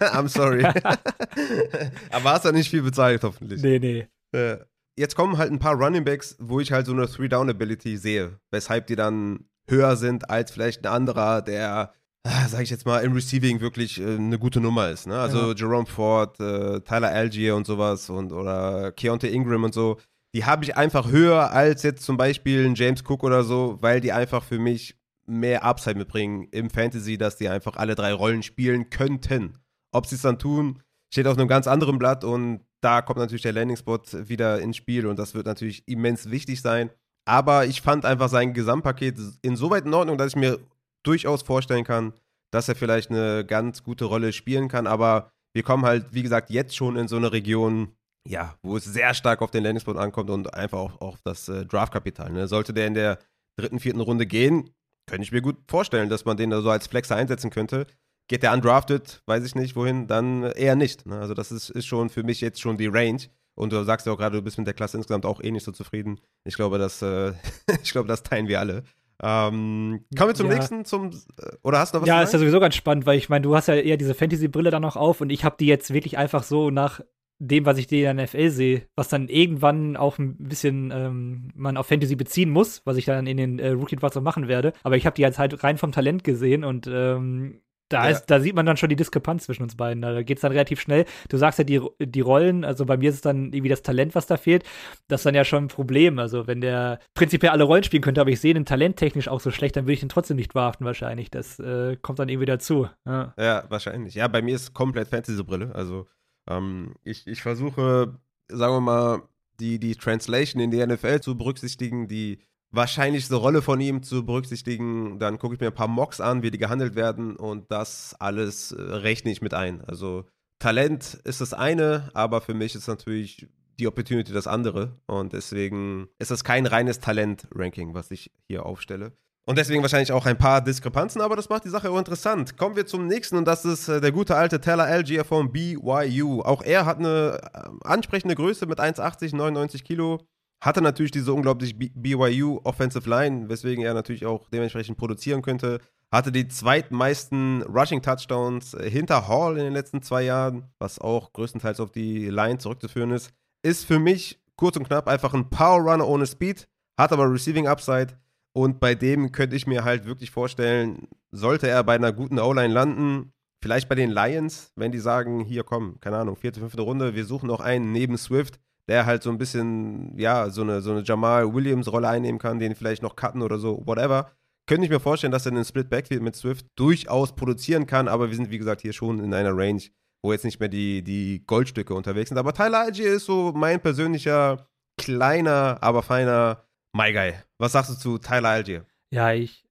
[0.00, 0.64] I'm sorry.
[2.10, 3.62] Aber hast ja nicht viel bezahlt, hoffentlich.
[3.62, 4.06] Nee, nee.
[4.34, 4.58] Ja
[4.96, 8.86] jetzt kommen halt ein paar Running Backs, wo ich halt so eine Three-Down-Ability sehe, weshalb
[8.86, 11.92] die dann höher sind als vielleicht ein anderer, der,
[12.24, 15.06] ah, sag ich jetzt mal, im Receiving wirklich äh, eine gute Nummer ist.
[15.06, 15.18] Ne?
[15.18, 15.54] Also ja.
[15.54, 19.98] Jerome Ford, äh, Tyler Algier und sowas und oder Keontae Ingram und so.
[20.34, 24.00] Die habe ich einfach höher als jetzt zum Beispiel ein James Cook oder so, weil
[24.00, 28.42] die einfach für mich mehr Upside mitbringen im Fantasy, dass die einfach alle drei Rollen
[28.42, 29.58] spielen könnten.
[29.92, 30.82] Ob sie es dann tun,
[31.12, 35.06] steht auf einem ganz anderen Blatt und da kommt natürlich der Landing-Spot wieder ins Spiel
[35.06, 36.90] und das wird natürlich immens wichtig sein.
[37.26, 40.58] Aber ich fand einfach sein Gesamtpaket insoweit in Ordnung, dass ich mir
[41.04, 42.12] durchaus vorstellen kann,
[42.50, 44.86] dass er vielleicht eine ganz gute Rolle spielen kann.
[44.86, 47.94] Aber wir kommen halt, wie gesagt, jetzt schon in so eine Region,
[48.26, 51.64] ja, wo es sehr stark auf den Landing-Spot ankommt und einfach auch auf das äh,
[51.66, 52.30] Draftkapital.
[52.30, 52.48] Ne?
[52.48, 53.18] Sollte der in der
[53.56, 54.70] dritten, vierten Runde gehen,
[55.06, 57.86] könnte ich mir gut vorstellen, dass man den da so als Flexer einsetzen könnte.
[58.28, 61.06] Geht der undrafted, weiß ich nicht wohin, dann eher nicht.
[61.06, 61.18] Ne?
[61.18, 63.20] Also das ist, ist schon für mich jetzt schon die Range.
[63.56, 65.64] Und du sagst ja auch gerade, du bist mit der Klasse insgesamt auch eh nicht
[65.64, 66.20] so zufrieden.
[66.44, 67.34] Ich glaube, das, äh,
[67.82, 68.84] ich glaube, das teilen wir alle.
[69.22, 70.54] Ähm, kommen wir zum ja.
[70.54, 72.08] nächsten, zum äh, oder hast du noch was?
[72.08, 74.70] Ja, ist ja sowieso ganz spannend, weil ich meine, du hast ja eher diese Fantasy-Brille
[74.70, 77.00] dann noch auf und ich habe die jetzt wirklich einfach so nach
[77.38, 81.76] dem, was ich in der NFL sehe, was dann irgendwann auch ein bisschen ähm, man
[81.76, 84.72] auf Fantasy beziehen muss, was ich dann in den äh, Rookie Drafts machen werde.
[84.82, 88.10] Aber ich habe die jetzt halt rein vom Talent gesehen und ähm, da, ja.
[88.10, 90.02] ist, da sieht man dann schon die Diskrepanz zwischen uns beiden.
[90.02, 91.04] Da geht es dann relativ schnell.
[91.28, 94.14] Du sagst ja die, die Rollen, also bei mir ist es dann irgendwie das Talent,
[94.14, 94.64] was da fehlt.
[95.08, 96.18] Das ist dann ja schon ein Problem.
[96.18, 99.50] Also, wenn der prinzipiell alle Rollen spielen könnte, aber ich sehe den talenttechnisch auch so
[99.50, 101.30] schlecht, dann würde ich ihn trotzdem nicht verhaften, wahrscheinlich.
[101.30, 102.88] Das äh, kommt dann irgendwie dazu.
[103.06, 103.34] Ja.
[103.38, 104.14] ja, wahrscheinlich.
[104.14, 105.74] Ja, bei mir ist komplett Fantasy-Brille.
[105.74, 106.06] Also,
[106.48, 108.14] ähm, ich, ich versuche,
[108.48, 109.22] sagen wir mal,
[109.60, 112.38] die, die Translation in die NFL zu berücksichtigen, die
[112.74, 115.18] wahrscheinlichste Rolle von ihm zu berücksichtigen.
[115.18, 118.72] Dann gucke ich mir ein paar Mocks an, wie die gehandelt werden und das alles
[118.72, 119.82] äh, rechne ich mit ein.
[119.84, 120.24] Also
[120.58, 126.08] Talent ist das eine, aber für mich ist natürlich die Opportunity das andere und deswegen
[126.18, 129.12] ist das kein reines Talent-Ranking, was ich hier aufstelle.
[129.46, 132.56] Und deswegen wahrscheinlich auch ein paar Diskrepanzen, aber das macht die Sache auch interessant.
[132.56, 136.40] Kommen wir zum nächsten und das ist äh, der gute alte Teller Algier von BYU.
[136.40, 140.20] Auch er hat eine äh, ansprechende Größe mit 1,80, 99 Kilo.
[140.62, 145.80] Hatte natürlich diese unglaublich BYU Offensive Line, weswegen er natürlich auch dementsprechend produzieren könnte.
[146.10, 151.32] Hatte die zweitmeisten Rushing Touchdowns äh, hinter Hall in den letzten zwei Jahren, was auch
[151.32, 153.30] größtenteils auf die Line zurückzuführen ist.
[153.62, 156.66] Ist für mich kurz und knapp einfach ein Power Runner ohne Speed,
[156.98, 158.18] hat aber Receiving Upside
[158.56, 162.72] und bei dem könnte ich mir halt wirklich vorstellen, sollte er bei einer guten O-Line
[162.72, 167.14] landen, vielleicht bei den Lions, wenn die sagen, hier komm, keine Ahnung, vierte, fünfte Runde,
[167.14, 170.90] wir suchen noch einen neben Swift, der halt so ein bisschen, ja, so eine, so
[170.90, 174.30] eine Jamal Williams-Rolle einnehmen kann, den vielleicht noch cutten oder so, whatever.
[174.66, 178.30] Könnte ich mir vorstellen, dass er einen Split Backfield mit Swift durchaus produzieren kann, aber
[178.30, 179.82] wir sind, wie gesagt, hier schon in einer Range,
[180.22, 182.38] wo jetzt nicht mehr die, die Goldstücke unterwegs sind.
[182.38, 184.66] Aber Tyler Algier ist so mein persönlicher,
[184.96, 187.34] kleiner, aber feiner My Guy.
[187.58, 188.86] Was sagst du zu Tyler Algier?
[189.10, 189.64] Ja, ich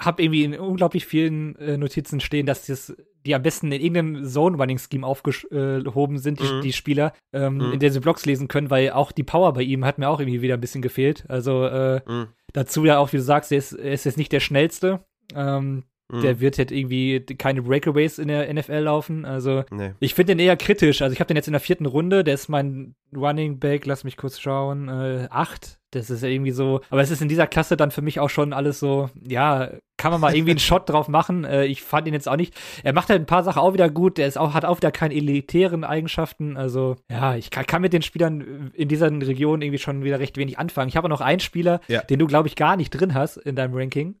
[0.00, 4.24] habe irgendwie in unglaublich vielen äh, Notizen stehen, dass das, die am besten in irgendeinem
[4.24, 6.60] Zone-Running-Scheme aufgehoben sind, die, mhm.
[6.62, 7.72] die Spieler, ähm, mhm.
[7.72, 10.20] in der sie Blocks lesen können, weil auch die Power bei ihm hat mir auch
[10.20, 11.24] irgendwie wieder ein bisschen gefehlt.
[11.28, 12.28] Also äh, mhm.
[12.52, 15.04] dazu ja auch, wie du sagst, er ist, er ist jetzt nicht der schnellste.
[15.34, 16.40] Ähm, der mhm.
[16.40, 19.24] wird jetzt irgendwie keine Breakaways in der NFL laufen.
[19.24, 19.92] Also nee.
[19.98, 21.00] ich finde den eher kritisch.
[21.00, 22.22] Also ich habe den jetzt in der vierten Runde.
[22.22, 23.86] Der ist mein Running Back.
[23.86, 24.88] Lass mich kurz schauen.
[24.88, 25.78] Äh, acht.
[25.90, 26.82] Das ist ja irgendwie so.
[26.90, 29.08] Aber es ist in dieser Klasse dann für mich auch schon alles so.
[29.26, 29.70] Ja,
[30.02, 31.44] kann man mal irgendwie einen Shot drauf machen.
[31.44, 32.54] Äh, ich fand ihn jetzt auch nicht.
[32.82, 34.18] Er macht halt ein paar Sachen auch wieder gut.
[34.18, 36.56] Der ist auch hat auch wieder keine elitären Eigenschaften.
[36.56, 40.36] Also ja, ich kann, kann mit den Spielern in dieser Region irgendwie schon wieder recht
[40.36, 40.88] wenig anfangen.
[40.88, 42.02] Ich habe noch einen Spieler, ja.
[42.02, 44.16] den du glaube ich gar nicht drin hast in deinem Ranking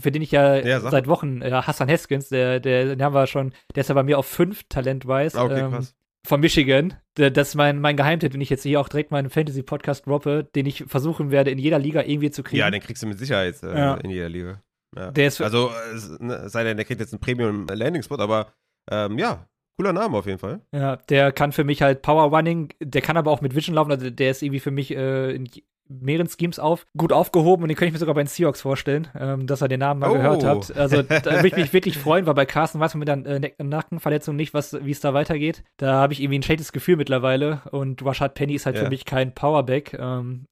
[0.00, 3.28] für den ich ja, ja seit Wochen, äh, Hassan Haskins, der, der, den haben wir
[3.28, 5.38] schon, der ist ja bei mir auf fünf Talent-wise.
[5.40, 5.86] Okay, ähm,
[6.26, 6.94] von Michigan.
[7.14, 10.66] Das ist mein, mein Geheimtipp, den ich jetzt hier auch direkt meinen Fantasy-Podcast droppe, den
[10.66, 12.58] ich versuchen werde, in jeder Liga irgendwie zu kriegen.
[12.58, 13.94] Ja, den kriegst du mit Sicherheit äh, ja.
[13.94, 14.60] in jeder Liga.
[14.96, 15.10] Ja.
[15.10, 15.70] Der ist also,
[16.18, 18.52] ne, sei denn, der kriegt jetzt einen Premium-Landing-Spot, aber
[18.90, 20.60] ähm, ja, cooler Name auf jeden Fall.
[20.72, 23.90] Ja, der kann für mich halt Power Running, der kann aber auch mit Vision laufen,
[23.90, 25.48] also der ist irgendwie für mich äh, in
[25.88, 29.08] mehreren Schemes auf, gut aufgehoben und den könnte ich mir sogar bei den Seahawks vorstellen,
[29.18, 30.14] ähm, dass er den Namen mal oh.
[30.14, 30.76] gehört hat.
[30.76, 33.62] Also da würde ich mich wirklich freuen, weil bei Carsten weiß man mit der äh,
[33.62, 35.62] Nackenverletzung nicht, wie es da weitergeht.
[35.76, 38.84] Da habe ich irgendwie ein schlechtes Gefühl mittlerweile und Rashad Penny ist halt ja.
[38.84, 39.94] für mich kein Powerback.
[39.94, 40.46] Ähm,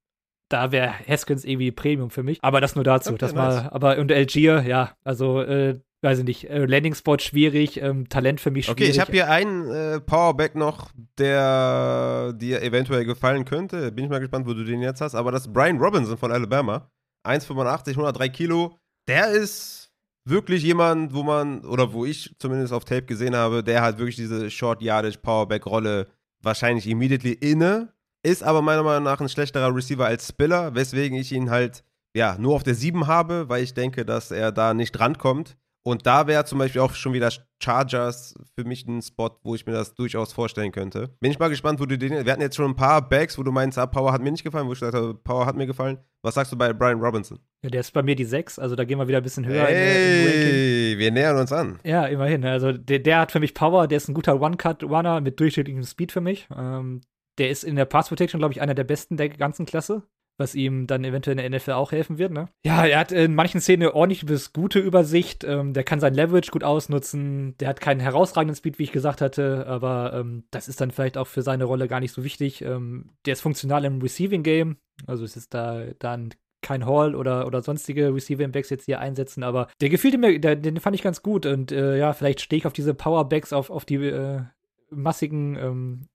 [0.49, 2.39] da wäre Haskins irgendwie Premium für mich.
[2.41, 3.11] Aber das nur dazu.
[3.11, 3.63] Okay, das nice.
[3.63, 8.07] mal, aber und Algier, ja, also äh, weiß ich nicht, äh, Landing Spot schwierig, ähm,
[8.07, 8.81] Talent für mich schwierig.
[8.83, 13.91] Okay, ich habe hier einen äh, Powerback noch, der dir eventuell gefallen könnte.
[13.91, 15.15] Bin ich mal gespannt, wo du den jetzt hast.
[15.15, 16.91] Aber das ist Brian Robinson von Alabama.
[17.25, 18.77] 1,85, 103 Kilo.
[19.07, 19.91] Der ist
[20.25, 24.15] wirklich jemand, wo man, oder wo ich zumindest auf Tape gesehen habe, der hat wirklich
[24.15, 26.07] diese Short Yardage Powerback Rolle
[26.41, 27.94] wahrscheinlich immediately inne.
[28.25, 31.83] Ist aber meiner Meinung nach ein schlechterer Receiver als Spiller, weswegen ich ihn halt
[32.15, 35.57] ja, nur auf der 7 habe, weil ich denke, dass er da nicht rankommt.
[35.83, 37.29] Und da wäre zum Beispiel auch schon wieder
[37.61, 41.09] Chargers für mich ein Spot, wo ich mir das durchaus vorstellen könnte.
[41.19, 42.25] Bin ich mal gespannt, wo du den.
[42.25, 44.43] Wir hatten jetzt schon ein paar Bags, wo du meinst, ah, Power hat mir nicht
[44.43, 45.99] gefallen, wo ich gesagt habe, Power hat mir gefallen.
[46.23, 47.37] Was sagst du bei Brian Robinson?
[47.61, 49.65] Ja, der ist bei mir die 6, also da gehen wir wieder ein bisschen höher.
[49.65, 51.79] Hey, wir nähern uns an.
[51.83, 52.43] Ja, immerhin.
[52.43, 56.11] Also der, der hat für mich Power, der ist ein guter One-Cut-Runner mit durchschnittlichem Speed
[56.11, 56.47] für mich.
[56.57, 57.01] Ähm,
[57.37, 60.03] der ist in der Pass Protection, glaube ich, einer der besten der ganzen Klasse
[60.37, 62.31] was ihm dann eventuell in der NFL auch helfen wird.
[62.31, 62.49] Ne?
[62.65, 65.43] Ja, er hat in manchen Szenen eine ordentliche bis gute Übersicht.
[65.43, 67.55] Ähm, der kann sein Leverage gut ausnutzen.
[67.59, 71.17] Der hat keinen herausragenden Speed, wie ich gesagt hatte, aber ähm, das ist dann vielleicht
[71.17, 72.61] auch für seine Rolle gar nicht so wichtig.
[72.61, 77.45] Ähm, der ist funktional im Receiving Game, also es ist da dann kein Hall oder,
[77.45, 81.03] oder sonstige Receiving Backs jetzt hier einsetzen, aber der gefiel mir, der, den fand ich
[81.03, 84.41] ganz gut und äh, ja, vielleicht stehe ich auf diese Powerbacks, auf, auf die äh,
[84.89, 86.07] massigen ähm,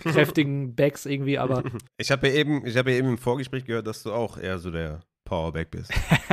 [0.00, 1.62] kräftigen Backs irgendwie, aber.
[1.98, 4.70] Ich habe ja, eben, hab ja eben im Vorgespräch gehört, dass du auch eher so
[4.70, 5.92] der Powerback bist.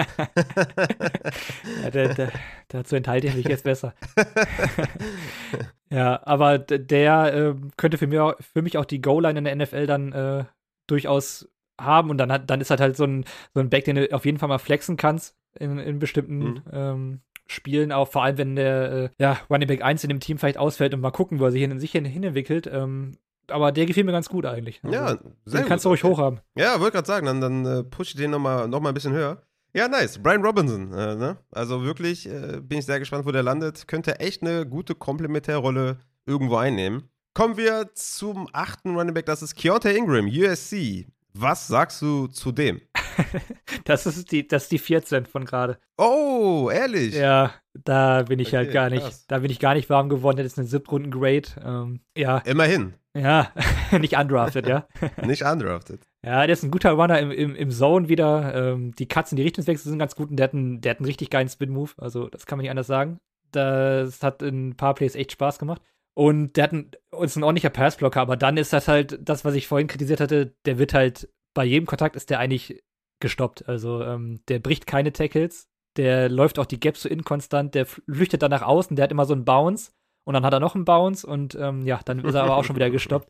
[1.84, 2.30] ja, da, da,
[2.67, 3.93] dazu enthalte ich mich jetzt besser.
[5.93, 9.56] Ja, aber der äh, könnte für mich, auch, für mich auch die Goal-Line in der
[9.56, 10.43] NFL dann äh,
[10.88, 11.47] durchaus
[11.80, 14.12] haben und dann, hat, dann ist halt halt so ein, so ein Back, den du
[14.12, 16.62] auf jeden Fall mal flexen kannst in, in bestimmten mhm.
[16.71, 20.39] ähm, Spielen, auch vor allem, wenn der äh, ja, Running Back 1 in dem Team
[20.39, 22.65] vielleicht ausfällt und mal gucken, wo er sich in sich hin, hin entwickelt.
[22.65, 24.82] Ähm, aber der gefiel mir ganz gut eigentlich.
[24.84, 26.39] Also, ja, sehr den kannst du ruhig hochhaben.
[26.56, 29.13] Ja, wollte gerade sagen, dann, dann äh, push ich den nochmal noch mal ein bisschen
[29.13, 29.41] höher.
[29.75, 30.19] Ja, nice.
[30.21, 30.93] Brian Robinson.
[30.93, 31.38] Äh, ne?
[31.51, 33.88] Also wirklich äh, bin ich sehr gespannt, wo der landet.
[33.88, 37.10] Könnte echt eine gute Komplementärrolle irgendwo einnehmen.
[37.34, 41.08] Kommen wir zum achten Running Back, das ist Keontae Ingram, USC.
[41.34, 42.79] Was sagst du zu dem?
[43.86, 45.79] das, ist die, das ist die 14 von gerade.
[45.97, 47.15] Oh, ehrlich?
[47.15, 49.17] Ja, da bin ich halt okay, halt gar krass.
[49.17, 50.38] nicht, da bin ich gar nicht warm geworden.
[50.38, 51.49] Das ist eine Siebtrunden-Grade.
[51.65, 52.38] Ähm, ja.
[52.39, 52.93] Immerhin.
[53.15, 53.52] Ja,
[53.99, 54.88] nicht undrafted, ja.
[55.26, 56.02] nicht undrafted.
[56.26, 58.73] Ja, der ist ein guter Runner im, im, im Zone wieder.
[58.73, 60.99] Ähm, die Cuts in die Richtungswechsel sind ganz gut und der hat einen, der hat
[60.99, 61.91] einen richtig geilen Spin-Move.
[61.97, 63.19] Also, das kann man nicht anders sagen.
[63.52, 65.82] Das hat in ein paar Plays echt Spaß gemacht.
[66.15, 69.56] Und der hat einen, ist ein ordentlicher Passblocker, aber dann ist das halt das, was
[69.56, 72.84] ich vorhin kritisiert hatte, der wird halt, bei jedem Kontakt ist der eigentlich
[73.19, 73.67] gestoppt.
[73.67, 78.41] Also ähm, der bricht keine Tackles, der läuft auch die Gaps so inkonstant, der flüchtet
[78.41, 79.91] dann nach außen, der hat immer so einen Bounce
[80.24, 82.64] und dann hat er noch einen Bounce und ähm, ja, dann ist er aber auch
[82.64, 83.30] schon wieder gestoppt.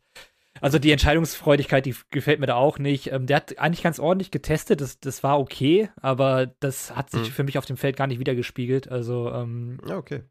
[0.62, 3.12] Also die Entscheidungsfreudigkeit, die gefällt mir da auch nicht.
[3.12, 7.30] Ähm, der hat eigentlich ganz ordentlich getestet, das, das war okay, aber das hat sich
[7.30, 7.34] mhm.
[7.34, 8.90] für mich auf dem Feld gar nicht wiedergespiegelt.
[8.90, 10.24] Also ähm, ja, okay.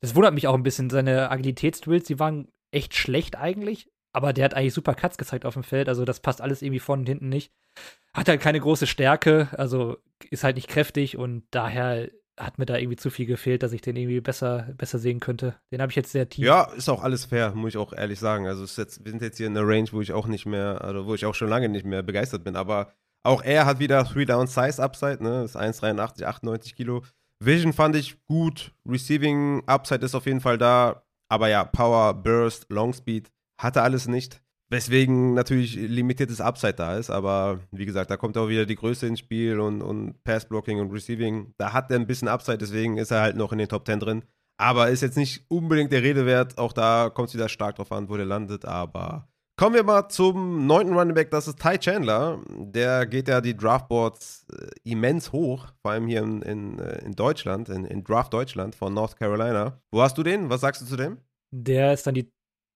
[0.00, 0.90] Das wundert mich auch ein bisschen.
[0.90, 3.90] Seine Agilitätsdrills, die waren echt schlecht eigentlich.
[4.12, 5.88] Aber der hat eigentlich super Cuts gezeigt auf dem Feld.
[5.88, 7.52] Also das passt alles irgendwie vorne und hinten nicht.
[8.14, 9.48] Hat halt keine große Stärke.
[9.52, 9.98] Also
[10.30, 11.16] ist halt nicht kräftig.
[11.16, 14.98] Und daher hat mir da irgendwie zu viel gefehlt, dass ich den irgendwie besser, besser
[14.98, 15.54] sehen könnte.
[15.72, 16.44] Den habe ich jetzt sehr tief.
[16.44, 18.46] Ja, ist auch alles fair, muss ich auch ehrlich sagen.
[18.46, 21.06] Also jetzt, wir sind jetzt hier in einer Range, wo ich auch nicht mehr, also
[21.06, 22.56] wo ich auch schon lange nicht mehr begeistert bin.
[22.56, 22.92] Aber
[23.24, 25.42] auch er hat wieder 3 Down Size Upside, ne?
[25.42, 27.02] Das ist 1,83, 98 Kilo.
[27.40, 28.72] Vision fand ich gut.
[28.86, 31.02] Receiving Upside ist auf jeden Fall da.
[31.28, 34.40] Aber ja, Power, Burst, Long Speed hatte alles nicht.
[34.70, 37.10] Weswegen natürlich limitiertes Upside da ist.
[37.10, 40.92] Aber wie gesagt, da kommt auch wieder die Größe ins Spiel und, und Pass-Blocking und
[40.92, 41.54] Receiving.
[41.56, 44.00] Da hat er ein bisschen Upside, deswegen ist er halt noch in den Top 10
[44.00, 44.24] drin.
[44.60, 46.58] Aber ist jetzt nicht unbedingt der Rede wert.
[46.58, 48.64] Auch da kommt es wieder stark drauf an, wo der landet.
[48.64, 49.28] Aber
[49.58, 52.40] Kommen wir mal zum neunten Running Back, das ist Ty Chandler.
[52.48, 57.16] Der geht ja die Draftboards äh, immens hoch, vor allem hier in, in, äh, in
[57.16, 59.82] Deutschland, in, in, Draft Deutschland von North Carolina.
[59.90, 60.48] Wo hast du den?
[60.48, 61.18] Was sagst du zu dem?
[61.50, 62.30] Der ist dann die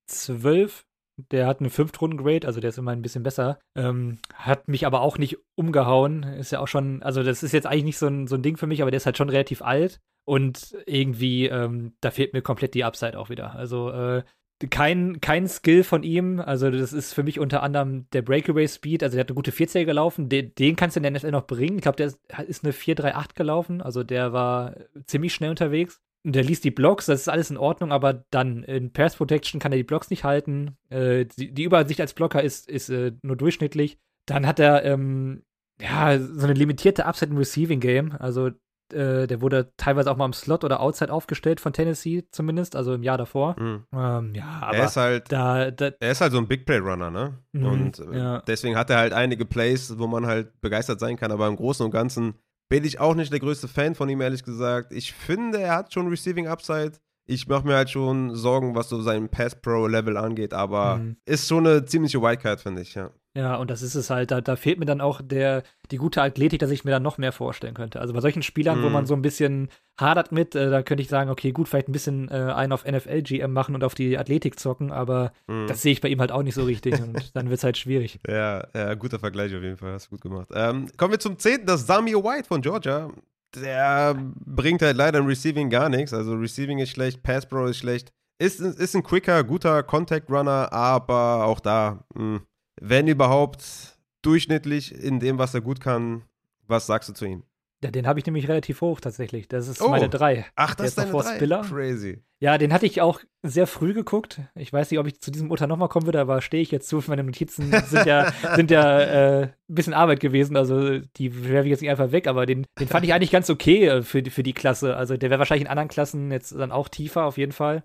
[0.09, 0.85] 12.
[1.16, 3.59] Der hat eine Fünftrunden-Grade, also der ist immer ein bisschen besser.
[3.77, 6.22] Ähm, hat mich aber auch nicht umgehauen.
[6.22, 8.57] Ist ja auch schon, also das ist jetzt eigentlich nicht so ein, so ein Ding
[8.57, 10.01] für mich, aber der ist halt schon relativ alt.
[10.25, 13.55] Und irgendwie, ähm, da fehlt mir komplett die Upside auch wieder.
[13.55, 14.22] Also, äh,
[14.70, 16.38] kein, kein Skill von ihm.
[16.38, 19.03] Also, das ist für mich unter anderem der Breakaway Speed.
[19.03, 20.29] Also, der hat eine gute 40er gelaufen.
[20.29, 21.77] Den, den kannst du in der NFL noch bringen.
[21.77, 23.81] Ich glaube, der ist, ist eine 438 gelaufen.
[23.83, 26.01] Also, der war ziemlich schnell unterwegs.
[26.25, 29.73] Der liest die Blocks, das ist alles in Ordnung, aber dann in Pass Protection kann
[29.73, 30.77] er die Blocks nicht halten.
[30.89, 33.99] Äh, die, die, Übersicht als Blocker ist, ist äh, nur durchschnittlich.
[34.27, 35.43] Dann hat er ähm,
[35.81, 38.13] ja so eine limitierte Upside im Receiving Game.
[38.13, 38.51] Also
[38.93, 42.95] äh, der wurde teilweise auch mal im Slot oder Outside aufgestellt von Tennessee zumindest, also
[42.95, 43.57] im Jahr davor.
[43.59, 43.85] Mhm.
[43.93, 46.79] Ähm, ja, aber er ist halt, da, da, er ist halt so ein Big Play
[46.79, 47.39] Runner, ne?
[47.53, 48.43] Mhm, und äh, ja.
[48.47, 51.85] deswegen hat er halt einige Plays, wo man halt begeistert sein kann, aber im Großen
[51.85, 52.35] und Ganzen
[52.73, 54.95] bin ich auch nicht der größte Fan von ihm, ehrlich gesagt.
[54.95, 56.93] Ich finde, er hat schon Receiving Upside.
[57.27, 61.17] Ich mache mir halt schon Sorgen, was so sein Pass Pro Level angeht, aber mhm.
[61.27, 63.11] ist schon eine ziemliche Wildcard, finde ich, ja.
[63.35, 66.21] Ja, und das ist es halt, da, da, fehlt mir dann auch der, die gute
[66.21, 67.99] Athletik, dass ich mir dann noch mehr vorstellen könnte.
[67.99, 68.83] Also bei solchen Spielern, mm.
[68.85, 69.07] wo man mhm.
[69.07, 72.29] so ein bisschen hadert mit, äh, da könnte ich sagen, okay, gut, vielleicht ein bisschen
[72.29, 75.66] äh, einen auf NFL-GM machen und auf die Athletik zocken, aber mm.
[75.66, 77.79] das sehe ich bei ihm halt auch nicht so richtig und dann wird es halt
[77.79, 78.21] schwierig.
[78.29, 80.49] Ja, ja, guter Vergleich auf jeden Fall, hast du gut gemacht.
[80.55, 83.11] Ähm, kommen wir zum 10., das Samir White von Georgia.
[83.55, 84.14] Der
[84.45, 86.12] bringt halt leider im Receiving gar nichts.
[86.12, 88.12] Also Receiving ist schlecht, Pass Pro ist schlecht.
[88.38, 92.40] Ist, ist ein quicker, guter Contact Runner, aber auch da, mh, hm,
[92.83, 93.92] wenn überhaupt,
[94.23, 96.23] durchschnittlich in dem, was er gut kann.
[96.66, 97.45] Was sagst du zu ihm?
[97.83, 99.49] Ja, den habe ich nämlich relativ hoch tatsächlich.
[99.49, 99.88] Das ist oh.
[99.88, 100.47] meine 3.
[100.55, 101.35] Ach, das ist deine 3?
[101.35, 101.62] Spiller.
[101.62, 102.23] Crazy.
[102.38, 104.40] Ja, den hatte ich auch sehr früh geguckt.
[104.55, 106.88] Ich weiß nicht, ob ich zu diesem Urteil nochmal kommen würde, aber stehe ich jetzt
[106.88, 107.03] zu.
[107.07, 110.57] Meine Notizen sind ja, sind ja äh, ein bisschen Arbeit gewesen.
[110.57, 113.51] Also die werfe ich jetzt nicht einfach weg, aber den, den fand ich eigentlich ganz
[113.51, 114.97] okay äh, für, für die Klasse.
[114.97, 117.85] Also der wäre wahrscheinlich in anderen Klassen jetzt dann auch tiefer auf jeden Fall.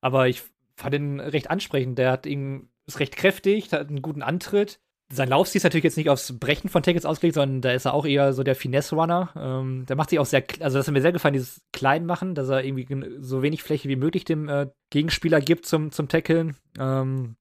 [0.00, 0.42] Aber ich
[0.76, 1.98] fand ihn recht ansprechend.
[1.98, 4.80] Der hat ihn ist recht kräftig, hat einen guten Antritt.
[5.12, 7.94] Sein Laufstil ist natürlich jetzt nicht aufs Brechen von Tackles ausgelegt, sondern da ist er
[7.94, 9.32] auch eher so der Finesse-Runner.
[9.36, 12.48] Ähm, der macht sich auch sehr, also das hat mir sehr gefallen, dieses Kleinmachen, dass
[12.48, 16.56] er irgendwie so wenig Fläche wie möglich dem äh, Gegenspieler gibt zum, zum Tackeln.
[16.78, 17.36] Ähm,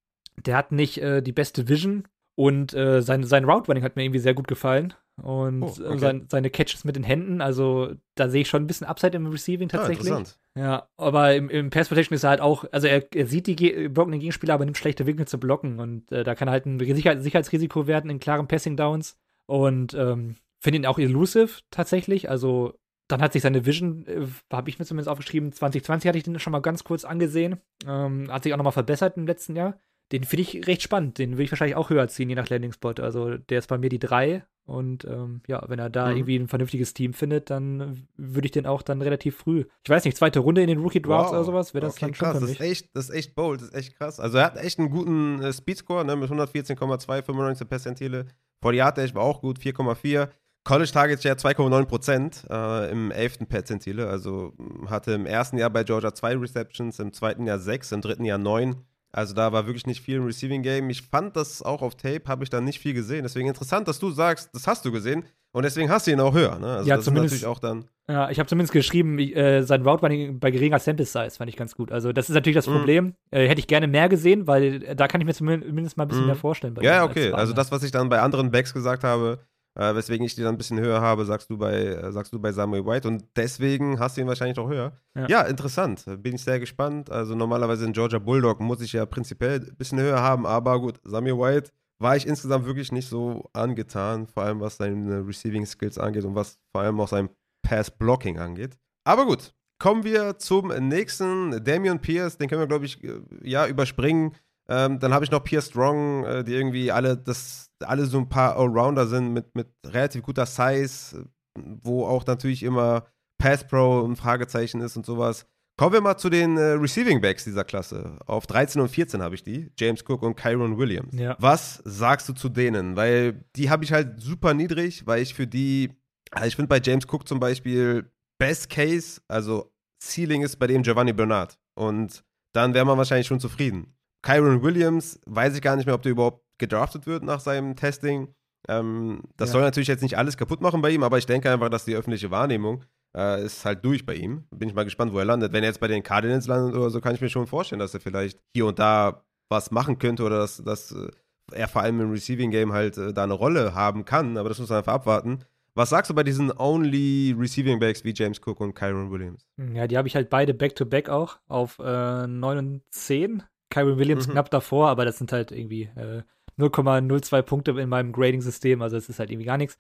[0.46, 4.20] der hat nicht äh, die beste Vision und äh, sein, sein Route-Running hat mir irgendwie
[4.20, 4.94] sehr gut gefallen.
[5.22, 5.98] Und oh, okay.
[6.00, 9.28] sein, seine Catches mit den Händen, also da sehe ich schon ein bisschen Upside im
[9.28, 10.12] Receiving ah, tatsächlich.
[10.12, 10.24] Ah,
[10.58, 13.56] Ja, aber im, im Pass Protection ist er halt auch, also er, er sieht die
[13.56, 16.80] Ge blockenden Gegenspieler, aber nimmt schlechte Winkel zu blocken und äh, da kann halt ein
[16.80, 22.74] Sicherheit, Sicherheitsrisiko werden in klaren Passing Downs und ähm, finde ihn auch elusive tatsächlich, also
[23.08, 26.40] dann hat sich seine Vision, äh, habe ich mir zumindest aufgeschrieben, 2020 hatte ich den
[26.40, 29.80] schon mal ganz kurz angesehen, ähm, hat sich auch nochmal verbessert im letzten Jahr.
[30.12, 32.74] Den finde ich recht spannend, den würde ich wahrscheinlich auch höher ziehen, je nach Landing
[32.74, 36.18] Spot, also der ist bei mir die 3 und ähm, ja, wenn er da mhm.
[36.18, 39.66] irgendwie ein vernünftiges Team findet, dann würde ich den auch dann relativ früh.
[39.84, 41.38] Ich weiß nicht, zweite Runde in den Rookie Drafts wow.
[41.38, 42.32] oder sowas, wäre das okay, dann krass.
[42.32, 42.58] schon für mich.
[42.58, 44.20] Das ist echt, das ist echt bold, das ist echt krass.
[44.20, 48.26] Also er hat echt einen guten äh, Speedscore, ne, mit 114,2, 95 Percentile.
[48.62, 50.30] Forty war auch gut, 4,4.
[50.64, 53.50] College Targets ja 2,9 Prozent äh, im 11.
[53.50, 54.08] Perzentile.
[54.08, 54.54] Also
[54.88, 58.38] hatte im ersten Jahr bei Georgia zwei Receptions, im zweiten Jahr sechs, im dritten Jahr
[58.38, 58.78] neun.
[59.16, 60.90] Also da war wirklich nicht viel im Receiving Game.
[60.90, 63.22] Ich fand das auch auf Tape, habe ich da nicht viel gesehen.
[63.22, 66.34] Deswegen interessant, dass du sagst, das hast du gesehen und deswegen hast du ihn auch
[66.34, 66.58] höher.
[66.58, 66.68] Ne?
[66.78, 67.86] Also ja, zumindest, auch dann.
[68.10, 71.56] Ja, ich habe zumindest geschrieben, äh, sein Route Running bei geringer Sample Size fand ich
[71.56, 71.92] ganz gut.
[71.92, 72.74] Also das ist natürlich das mhm.
[72.74, 73.14] Problem.
[73.30, 76.24] Äh, hätte ich gerne mehr gesehen, weil da kann ich mir zumindest mal ein bisschen
[76.24, 76.30] mhm.
[76.30, 76.76] mehr vorstellen.
[76.82, 77.32] ja, okay.
[77.32, 80.56] Also das, was ich dann bei anderen Backs gesagt habe, äh, weswegen ich die dann
[80.56, 83.08] ein bisschen höher habe, sagst du bei, äh, sagst du bei Samuel White.
[83.08, 85.00] Und deswegen hast du ihn wahrscheinlich auch höher.
[85.16, 85.28] Ja.
[85.28, 85.42] ja.
[85.44, 86.06] interessant.
[86.22, 87.10] Bin ich sehr gespannt.
[87.10, 91.00] Also normalerweise in Georgia Bulldog muss ich ja prinzipiell ein bisschen höher haben, aber gut,
[91.04, 95.98] Samuel White war ich insgesamt wirklich nicht so angetan, vor allem was seine Receiving Skills
[95.98, 97.30] angeht und was vor allem auch sein
[97.62, 98.78] Pass Blocking angeht.
[99.06, 103.68] Aber gut, kommen wir zum nächsten Damian Pierce, den können wir glaube ich äh, ja
[103.68, 104.36] überspringen.
[104.70, 108.30] Ähm, dann habe ich noch Pierce Strong, äh, die irgendwie alle das alle so ein
[108.30, 113.06] paar Allrounder sind mit, mit relativ guter Size, wo auch natürlich immer
[113.38, 115.46] Pass Pro ein Fragezeichen ist und sowas.
[115.76, 118.18] Kommen wir mal zu den äh, Receiving Backs dieser Klasse.
[118.28, 119.72] Auf 13 und 14 habe ich die.
[119.78, 121.14] James Cook und Kyron Williams.
[121.18, 121.36] Ja.
[121.40, 122.96] Was sagst du zu denen?
[122.96, 125.92] Weil die habe ich halt super niedrig, weil ich für die,
[126.32, 130.84] also ich finde bei James Cook zum Beispiel Best Case, also Ceiling ist bei dem
[130.84, 131.58] Giovanni Bernard.
[131.76, 132.24] Und
[132.54, 133.96] dann wäre man wahrscheinlich schon zufrieden.
[134.24, 138.34] Kyron Williams, weiß ich gar nicht mehr, ob der überhaupt gedraftet wird nach seinem Testing.
[138.68, 139.54] Ähm, das ja.
[139.54, 141.96] soll natürlich jetzt nicht alles kaputt machen bei ihm, aber ich denke einfach, dass die
[141.96, 144.46] öffentliche Wahrnehmung äh, ist halt durch bei ihm.
[144.52, 145.54] Bin ich mal gespannt, wo er landet.
[145.54, 147.94] Wenn er jetzt bei den Cardinals landet oder so, kann ich mir schon vorstellen, dass
[147.94, 151.10] er vielleicht hier und da was machen könnte oder dass, dass äh,
[151.52, 154.38] er vor allem im Receiving Game halt äh, da eine Rolle haben kann.
[154.38, 155.44] Aber das muss man einfach abwarten.
[155.76, 159.46] Was sagst du bei diesen Only Receiving Backs wie James Cook und Kyron Williams?
[159.74, 163.44] Ja, die habe ich halt beide Back-to-Back -back auch auf äh, 9 und 10.
[163.74, 164.34] Kyron Williams mhm.
[164.34, 166.22] knapp davor, aber das sind halt irgendwie äh,
[166.60, 169.80] 0,02 Punkte in meinem Grading-System, also es ist halt irgendwie gar nichts.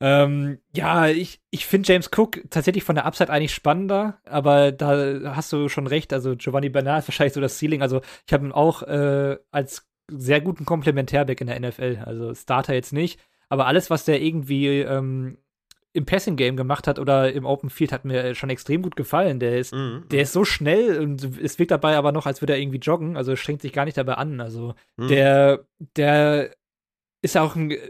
[0.00, 5.34] Ähm, ja, ich, ich finde James Cook tatsächlich von der Upside eigentlich spannender, aber da
[5.34, 6.12] hast du schon recht.
[6.12, 7.82] Also Giovanni Bernard ist wahrscheinlich so das Ceiling.
[7.82, 12.04] Also ich habe ihn auch äh, als sehr guten Komplementärback in der NFL.
[12.06, 15.38] Also Starter jetzt nicht, aber alles, was der irgendwie ähm,
[15.98, 19.40] im Passing Game gemacht hat oder im Open Field, hat mir schon extrem gut gefallen.
[19.40, 20.04] Der ist, mhm.
[20.10, 23.16] der ist so schnell und es wirkt dabei aber noch, als würde er irgendwie joggen.
[23.16, 24.40] Also schränkt sich gar nicht dabei an.
[24.40, 25.08] Also mhm.
[25.08, 25.64] der,
[25.96, 26.52] der
[27.20, 27.88] ist ja auch ein äh,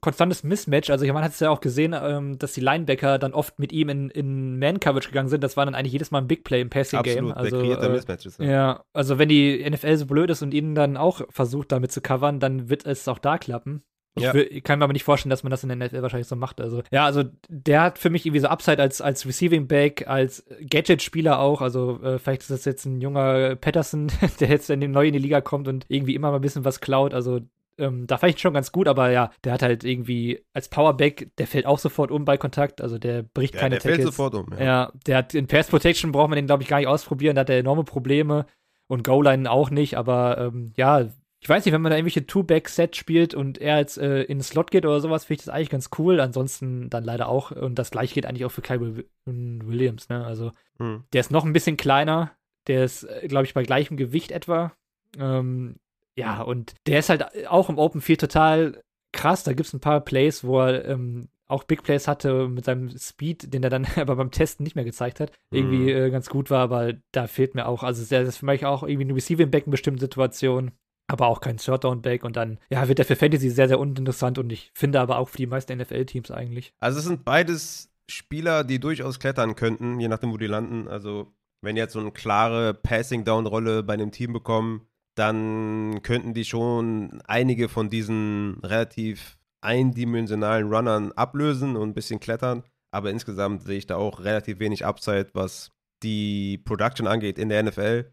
[0.00, 0.90] konstantes Mismatch.
[0.90, 3.88] Also man hat es ja auch gesehen, ähm, dass die Linebacker dann oft mit ihm
[3.88, 5.44] in, in Man-Coverage gegangen sind.
[5.44, 7.30] Das war dann eigentlich jedes Mal ein Big Play im Passing-Game.
[7.32, 8.44] Also, der Mismatches, ja.
[8.44, 12.00] ja, also wenn die NFL so blöd ist und ihn dann auch versucht, damit zu
[12.00, 13.84] covern, dann wird es auch da klappen.
[14.18, 14.28] Ja.
[14.28, 16.28] Ich, will, ich, kann mir aber nicht vorstellen, dass man das in der NFL wahrscheinlich
[16.28, 16.60] so macht.
[16.60, 20.44] Also, ja, also der hat für mich irgendwie so Upside als, als Receiving Back, als
[20.60, 21.60] Gadget-Spieler auch.
[21.60, 25.18] Also, äh, vielleicht ist das jetzt ein junger Patterson, der jetzt in neu in die
[25.18, 27.12] Liga kommt und irgendwie immer mal ein bisschen was klaut.
[27.12, 27.40] Also,
[27.78, 31.30] ähm, da fand ich schon ganz gut, aber ja, der hat halt irgendwie als Powerback,
[31.38, 33.96] der fällt auch sofort um bei Kontakt, also der bricht ja, keine der Tackles.
[33.96, 34.64] fällt sofort um, ja.
[34.64, 34.92] ja.
[35.06, 37.50] der hat in Pass Protection braucht man den, glaube ich, gar nicht ausprobieren, da hat
[37.50, 38.46] er enorme Probleme
[38.86, 41.06] und Goal-Line auch nicht, aber ähm, ja,
[41.44, 44.42] ich weiß nicht, wenn man da irgendwelche Two-Back-Set spielt und er jetzt äh, in den
[44.42, 46.18] Slot geht oder sowas, finde ich das eigentlich ganz cool.
[46.18, 47.50] Ansonsten dann leider auch.
[47.50, 50.24] Und das gleiche geht eigentlich auch für Kyle Williams, ne?
[50.24, 51.04] Also, mhm.
[51.12, 52.30] der ist noch ein bisschen kleiner.
[52.66, 54.72] Der ist, äh, glaube ich, bei gleichem Gewicht etwa.
[55.18, 55.76] Ähm,
[56.16, 59.44] ja, und der ist halt auch im Open Field total krass.
[59.44, 62.88] Da gibt es ein paar Plays, wo er ähm, auch Big Plays hatte mit seinem
[62.96, 66.04] Speed, den er dann aber beim Testen nicht mehr gezeigt hat, irgendwie mhm.
[66.04, 68.82] äh, ganz gut war, aber da fehlt mir auch, also der ist für mich auch
[68.82, 70.72] irgendwie eine Receiving Back in bestimmten Situationen
[71.06, 74.50] aber auch kein Shutdown-Back und dann ja, wird der für Fantasy sehr, sehr uninteressant und
[74.50, 76.72] ich finde aber auch für die meisten NFL-Teams eigentlich.
[76.80, 80.88] Also es sind beides Spieler, die durchaus klettern könnten, je nachdem, wo die landen.
[80.88, 87.22] Also wenn jetzt so eine klare Passing-Down-Rolle bei einem Team bekommen, dann könnten die schon
[87.26, 92.64] einige von diesen relativ eindimensionalen Runnern ablösen und ein bisschen klettern.
[92.90, 95.70] Aber insgesamt sehe ich da auch relativ wenig Upside, was
[96.02, 98.12] die Production angeht in der NFL.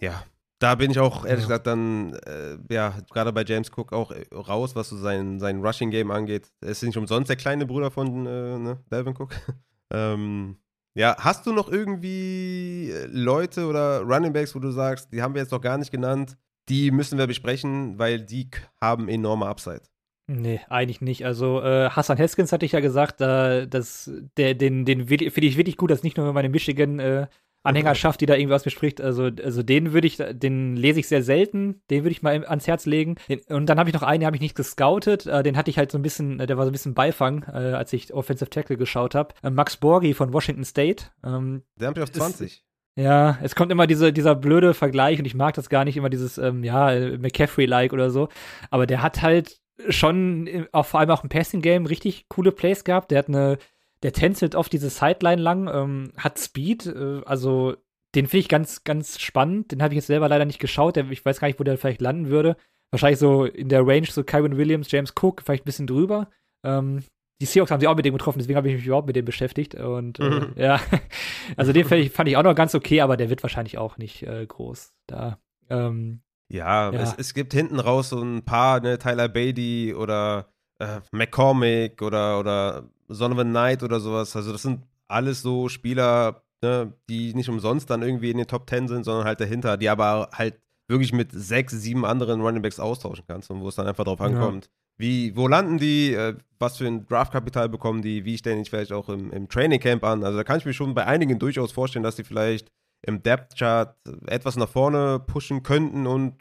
[0.00, 0.24] Ja,
[0.58, 1.48] da bin ich auch ehrlich ja.
[1.48, 5.64] gesagt dann, äh, ja, gerade bei James Cook auch äh, raus, was so sein, sein
[5.64, 6.50] Rushing-Game angeht.
[6.60, 9.34] Er ist nicht umsonst der kleine Bruder von äh, ne, Delvin Cook.
[9.92, 10.56] ähm,
[10.94, 15.34] Ja, hast du noch irgendwie äh, Leute oder Running Backs, wo du sagst, die haben
[15.34, 16.38] wir jetzt noch gar nicht genannt,
[16.70, 18.48] die müssen wir besprechen, weil die
[18.80, 19.82] haben enorme Upside?
[20.28, 21.24] Nee, eigentlich nicht.
[21.24, 25.56] Also äh, Hassan Haskins hatte ich ja gesagt, äh, dass der, den, den finde ich
[25.56, 27.28] wirklich gut, dass nicht nur meine Michigan äh,
[27.66, 29.00] Anhängerschaft, die da irgendwie aus mir spricht.
[29.00, 32.66] Also, also den würde ich, den lese ich sehr selten, den würde ich mal ans
[32.66, 33.16] Herz legen.
[33.28, 35.70] Den, und dann habe ich noch einen, den habe ich nicht gescoutet, äh, den hatte
[35.70, 38.12] ich halt so ein bisschen, äh, der war so ein bisschen Beifang, äh, als ich
[38.14, 39.34] Offensive Tackle geschaut habe.
[39.42, 41.06] Äh, Max Borgi von Washington State.
[41.24, 42.46] Ähm, der hat mich auf 20.
[42.46, 42.62] Ist,
[42.98, 46.08] ja, es kommt immer diese, dieser blöde Vergleich und ich mag das gar nicht immer
[46.08, 46.86] dieses, ähm, ja,
[47.18, 48.28] McCaffrey-like oder so.
[48.70, 49.60] Aber der hat halt
[49.90, 53.10] schon, auch vor allem auch im Passing-Game, richtig coole Plays gehabt.
[53.10, 53.58] Der hat eine
[54.06, 57.74] der tänzelt oft diese Sideline lang, ähm, hat Speed, äh, also
[58.14, 59.72] den finde ich ganz, ganz spannend.
[59.72, 60.94] Den habe ich jetzt selber leider nicht geschaut.
[60.94, 62.56] Der, ich weiß gar nicht, wo der vielleicht landen würde.
[62.92, 66.30] Wahrscheinlich so in der Range, so Kyron Williams, James Cook, vielleicht ein bisschen drüber.
[66.62, 67.02] Ähm,
[67.40, 69.24] die Seahawks haben sich auch mit dem getroffen, deswegen habe ich mich überhaupt mit dem
[69.24, 69.74] beschäftigt.
[69.74, 70.52] Und äh, mhm.
[70.54, 70.78] ja,
[71.56, 73.98] also den fand ich, fand ich, auch noch ganz okay, aber der wird wahrscheinlich auch
[73.98, 74.94] nicht äh, groß.
[75.08, 77.00] Da, ähm, ja, ja.
[77.00, 80.46] Es, es, gibt hinten raus so ein paar, ne, Tyler Beatty oder
[80.78, 84.34] äh, McCormick oder, oder Donovan Knight oder sowas.
[84.36, 88.68] Also das sind alles so Spieler, ne, die nicht umsonst dann irgendwie in den Top
[88.68, 93.24] 10 sind, sondern halt dahinter, die aber halt wirklich mit sechs, sieben anderen Runningbacks austauschen
[93.26, 94.66] kannst und wo es dann einfach drauf ankommt.
[94.66, 94.70] Ja.
[94.98, 98.92] Wie, wo landen die, äh, was für ein Draftkapital bekommen die, wie stellen die vielleicht
[98.92, 100.24] auch im, im Training Camp an?
[100.24, 102.70] Also da kann ich mir schon bei einigen durchaus vorstellen, dass die vielleicht
[103.02, 103.94] im Depth Chart
[104.26, 106.34] etwas nach vorne pushen könnten und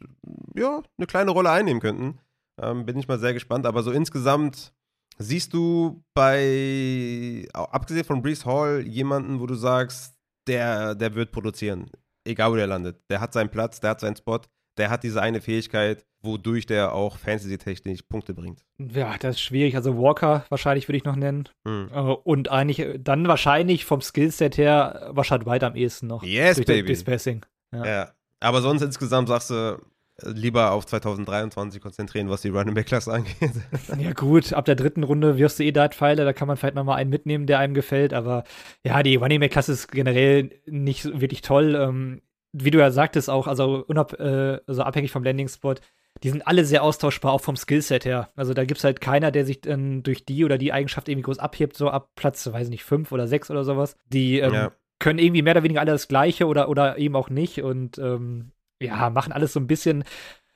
[0.55, 2.19] ja, eine kleine Rolle einnehmen könnten.
[2.61, 3.65] Ähm, bin ich mal sehr gespannt.
[3.65, 4.73] Aber so insgesamt
[5.17, 10.15] siehst du bei, abgesehen von Brees Hall, jemanden, wo du sagst,
[10.47, 11.89] der, der wird produzieren.
[12.25, 12.99] Egal wo der landet.
[13.09, 14.41] Der hat seinen Platz, der hat seinen Spot,
[14.77, 18.65] der hat diese eine Fähigkeit, wodurch der auch fantasy-technisch Punkte bringt.
[18.77, 19.75] Ja, das ist schwierig.
[19.75, 21.47] Also Walker wahrscheinlich würde ich noch nennen.
[21.67, 21.89] Hm.
[22.23, 26.23] Und eigentlich dann wahrscheinlich vom Skillset her wahrscheinlich weiter am ehesten noch.
[26.23, 26.89] Yes, durch baby.
[26.89, 27.45] Das Passing.
[27.71, 27.85] Ja.
[27.85, 28.11] ja.
[28.39, 29.79] Aber sonst insgesamt sagst du,
[30.21, 33.35] lieber auf 2023 konzentrieren, was die Running Back Klasse angeht.
[33.97, 36.97] Ja gut, ab der dritten Runde wirst du eh Pfeile, da kann man vielleicht nochmal
[36.97, 38.43] einen mitnehmen, der einem gefällt, aber
[38.83, 41.75] ja, die Running Back Klasse ist generell nicht wirklich toll.
[41.75, 42.21] Ähm,
[42.53, 45.75] wie du ja sagtest auch, also, äh, also abhängig vom Landing Spot,
[46.23, 48.29] die sind alle sehr austauschbar, auch vom Skillset her.
[48.35, 51.23] Also da gibt es halt keiner, der sich dann durch die oder die Eigenschaft irgendwie
[51.23, 53.97] groß abhebt, so ab Platz, weiß ich nicht, fünf oder sechs oder sowas.
[54.07, 54.71] Die ähm, ja.
[54.99, 58.51] können irgendwie mehr oder weniger alle das Gleiche oder, oder eben auch nicht und ähm,
[58.81, 60.03] ja, machen alles so ein bisschen.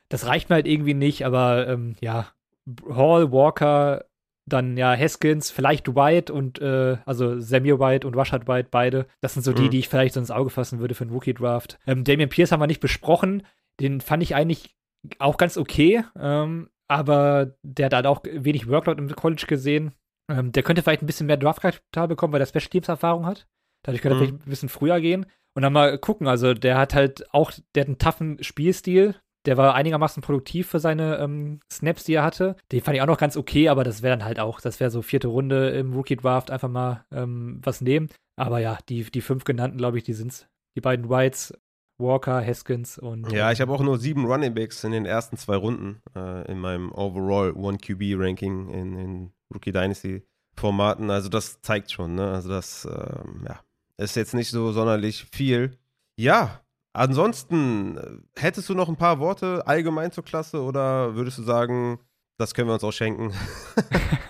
[0.09, 2.27] Das reicht mir halt irgendwie nicht, aber ähm, ja,
[2.89, 4.05] Hall, Walker,
[4.49, 9.05] dann ja Haskins, vielleicht White und äh, also Samuel White und Rashad White beide.
[9.21, 9.69] Das sind so die, mhm.
[9.69, 11.79] die ich vielleicht so ins Auge fassen würde für einen Rookie Draft.
[11.85, 13.43] Ähm, Damian Pierce haben wir nicht besprochen.
[13.79, 14.75] Den fand ich eigentlich
[15.19, 19.93] auch ganz okay, ähm, aber der hat halt auch wenig Workload im College gesehen.
[20.29, 23.47] Ähm, der könnte vielleicht ein bisschen mehr Draftkapital bekommen, weil er Special Teams Erfahrung hat.
[23.83, 24.25] Dadurch könnte er mhm.
[24.25, 25.25] vielleicht ein bisschen früher gehen.
[25.59, 29.15] Und dann mal gucken, also der hat halt auch, der hat einen toughen Spielstil.
[29.45, 32.55] Der war einigermaßen produktiv für seine ähm, Snaps, die er hatte.
[32.71, 34.89] Den fand ich auch noch ganz okay, aber das wäre dann halt auch, das wäre
[34.89, 38.07] so vierte Runde im Rookie Draft, einfach mal ähm, was nehmen.
[38.37, 40.47] Aber ja, die, die fünf genannten, glaube ich, die sind's.
[40.77, 41.53] Die beiden Whites,
[41.97, 43.29] Walker, Haskins und.
[43.33, 46.59] Ja, ich habe auch nur sieben Running Backs in den ersten zwei Runden äh, in
[46.59, 50.23] meinem Overall One QB Ranking in, in Rookie Dynasty
[50.57, 51.09] Formaten.
[51.09, 52.31] Also das zeigt schon, ne?
[52.31, 53.59] Also das, ähm, ja,
[53.99, 55.77] ist jetzt nicht so sonderlich viel.
[56.17, 56.61] Ja,
[56.93, 61.99] ansonsten, äh, hättest du noch ein paar Worte allgemein zur Klasse oder würdest du sagen,
[62.37, 63.33] das können wir uns auch schenken?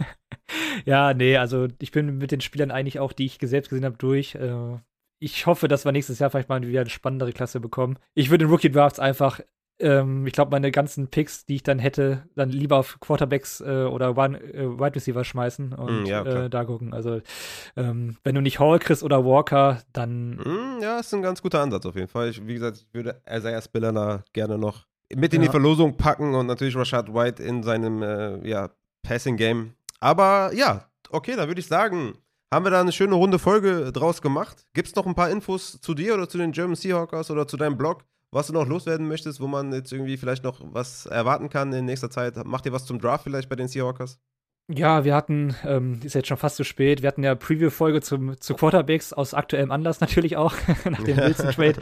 [0.86, 3.98] ja, nee, also ich bin mit den Spielern eigentlich auch, die ich selbst gesehen habe,
[3.98, 4.36] durch.
[4.36, 4.78] Äh,
[5.22, 8.00] ich hoffe, dass wir nächstes Jahr vielleicht mal wieder eine spannendere Klasse bekommen.
[8.16, 9.42] Ich würde in Rookie Drafts einfach
[9.80, 13.84] ähm, ich glaube, meine ganzen Picks, die ich dann hätte, dann lieber auf Quarterbacks äh,
[13.84, 16.94] oder One, äh, Wide Receiver schmeißen und mm, ja, äh, da gucken.
[16.94, 17.22] Also,
[17.76, 20.38] ähm, wenn du nicht Hall kriegst oder Walker, dann.
[20.38, 22.30] Mm, ja, ist ein ganz guter Ansatz auf jeden Fall.
[22.30, 25.48] Ich, wie gesagt, ich würde Isaiah Spiller gerne noch mit in ja.
[25.48, 28.70] die Verlosung packen und natürlich Rashad White in seinem äh, ja,
[29.04, 29.74] Passing-Game.
[30.00, 32.14] Aber ja, okay, dann würde ich sagen,
[32.54, 34.66] haben wir da eine schöne runde Folge draus gemacht.
[34.74, 37.58] Gibt es noch ein paar Infos zu dir oder zu den German Seahawkers oder zu
[37.58, 38.04] deinem Blog?
[38.32, 41.86] Was du noch loswerden möchtest, wo man jetzt irgendwie vielleicht noch was erwarten kann in
[41.86, 42.36] nächster Zeit?
[42.46, 44.20] Macht ihr was zum Draft vielleicht bei den Seahawkers?
[44.72, 48.54] Ja, wir hatten, ähm, ist jetzt schon fast zu spät, wir hatten ja Preview-Folge zu
[48.54, 50.54] Quarterbacks aus aktuellem Anlass natürlich auch,
[50.86, 51.82] nach dem Wilson-Trade.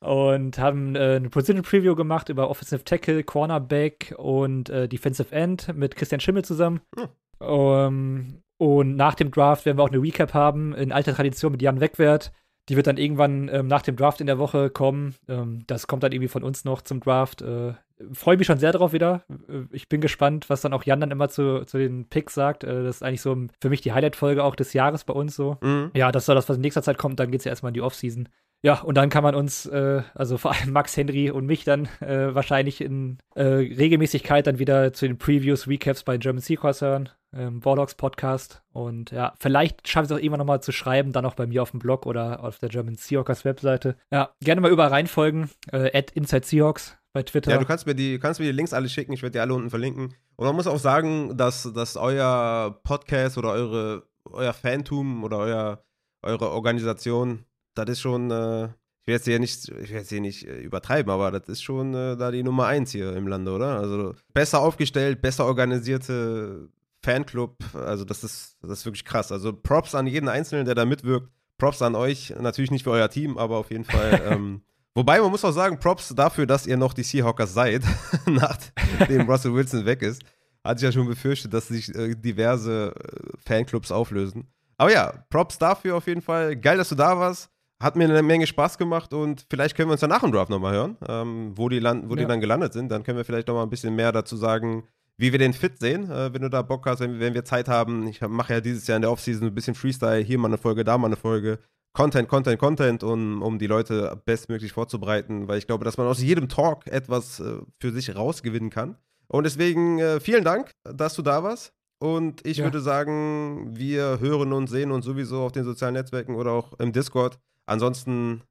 [0.00, 5.94] und haben äh, eine Position-Preview gemacht über Offensive Tackle, Cornerback und äh, Defensive End mit
[5.94, 6.80] Christian Schimmel zusammen.
[6.96, 7.08] Hm.
[7.38, 11.62] Um, und nach dem Draft werden wir auch eine Recap haben, in alter Tradition mit
[11.62, 12.32] Jan Wegwert
[12.68, 15.14] die wird dann irgendwann ähm, nach dem Draft in der Woche kommen.
[15.28, 17.42] Ähm, das kommt dann irgendwie von uns noch zum Draft.
[17.42, 17.74] Äh,
[18.12, 19.24] freue mich schon sehr drauf wieder.
[19.48, 22.64] Äh, ich bin gespannt, was dann auch Jan dann immer zu, zu den Picks sagt.
[22.64, 25.58] Äh, das ist eigentlich so für mich die Highlight-Folge auch des Jahres bei uns so.
[25.60, 25.90] Mhm.
[25.94, 27.20] Ja, das soll das, was in nächster Zeit kommt.
[27.20, 28.28] Dann geht es ja erstmal in die Offseason.
[28.62, 31.86] Ja, und dann kann man uns, äh, also vor allem Max Henry und mich dann
[32.00, 37.10] äh, wahrscheinlich in äh, Regelmäßigkeit dann wieder zu den Previews, Recaps bei German Seahorse hören,
[37.36, 38.62] ähm, Warlocks Podcast.
[38.72, 41.62] Und ja, vielleicht schaffe ich es auch irgendwann nochmal zu schreiben, dann auch bei mir
[41.62, 43.96] auf dem Blog oder auf der German Seahawks Webseite.
[44.10, 47.50] Ja, gerne mal überall reinfolgen, äh, at Inside Seahawks bei Twitter.
[47.50, 49.54] Ja, du kannst mir die, kannst mir die Links alle schicken, ich werde die alle
[49.54, 50.14] unten verlinken.
[50.36, 55.84] Und man muss auch sagen, dass, dass euer Podcast oder eure, euer Fantum oder euer,
[56.22, 60.46] eure Organisation das ist schon, äh, ich will jetzt hier nicht, ich will hier nicht
[60.46, 63.78] äh, übertreiben, aber das ist schon äh, da die Nummer eins hier im Lande, oder?
[63.78, 66.68] Also besser aufgestellt, besser organisierte
[67.04, 69.30] Fanclub, also das ist, das ist wirklich krass.
[69.30, 71.28] Also Props an jeden Einzelnen, der da mitwirkt.
[71.58, 74.22] Props an euch, natürlich nicht für euer Team, aber auf jeden Fall.
[74.28, 74.62] ähm,
[74.94, 77.82] wobei, man muss auch sagen, Props dafür, dass ihr noch die Seahawkers seid,
[78.26, 80.22] nachdem Russell Wilson weg ist.
[80.64, 84.48] Hatte ich ja schon befürchtet, dass sich äh, diverse äh, Fanclubs auflösen.
[84.78, 86.56] Aber ja, Props dafür auf jeden Fall.
[86.56, 87.50] Geil, dass du da warst.
[87.82, 90.48] Hat mir eine Menge Spaß gemacht und vielleicht können wir uns dann nach dem Draft
[90.48, 92.22] nochmal hören, ähm, wo, die, land wo ja.
[92.22, 92.88] die dann gelandet sind.
[92.88, 94.84] Dann können wir vielleicht nochmal ein bisschen mehr dazu sagen,
[95.16, 97.68] wie wir den fit sehen, äh, wenn du da Bock hast, wenn, wenn wir Zeit
[97.68, 98.06] haben.
[98.06, 100.84] Ich mache ja dieses Jahr in der Offseason ein bisschen Freestyle, hier mal eine Folge,
[100.84, 101.58] da mal eine Folge.
[101.92, 106.20] Content, Content, Content, um, um die Leute bestmöglich vorzubereiten, weil ich glaube, dass man aus
[106.20, 108.96] jedem Talk etwas äh, für sich rausgewinnen kann.
[109.28, 111.72] Und deswegen äh, vielen Dank, dass du da warst.
[112.00, 112.64] Und ich ja.
[112.64, 116.92] würde sagen, wir hören und sehen uns sowieso auf den sozialen Netzwerken oder auch im
[116.92, 117.38] Discord.
[117.66, 118.42] Ansonsten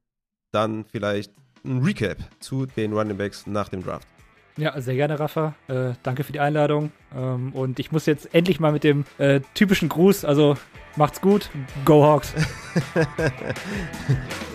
[0.50, 1.32] dann vielleicht
[1.64, 4.08] ein Recap zu den Running Backs nach dem Draft.
[4.56, 5.54] Ja, sehr gerne, Rafa.
[5.68, 6.92] Äh, danke für die Einladung.
[7.16, 10.56] Ähm, und ich muss jetzt endlich mal mit dem äh, typischen Gruß, also
[10.96, 11.50] macht's gut,
[11.84, 12.34] Go Hawks.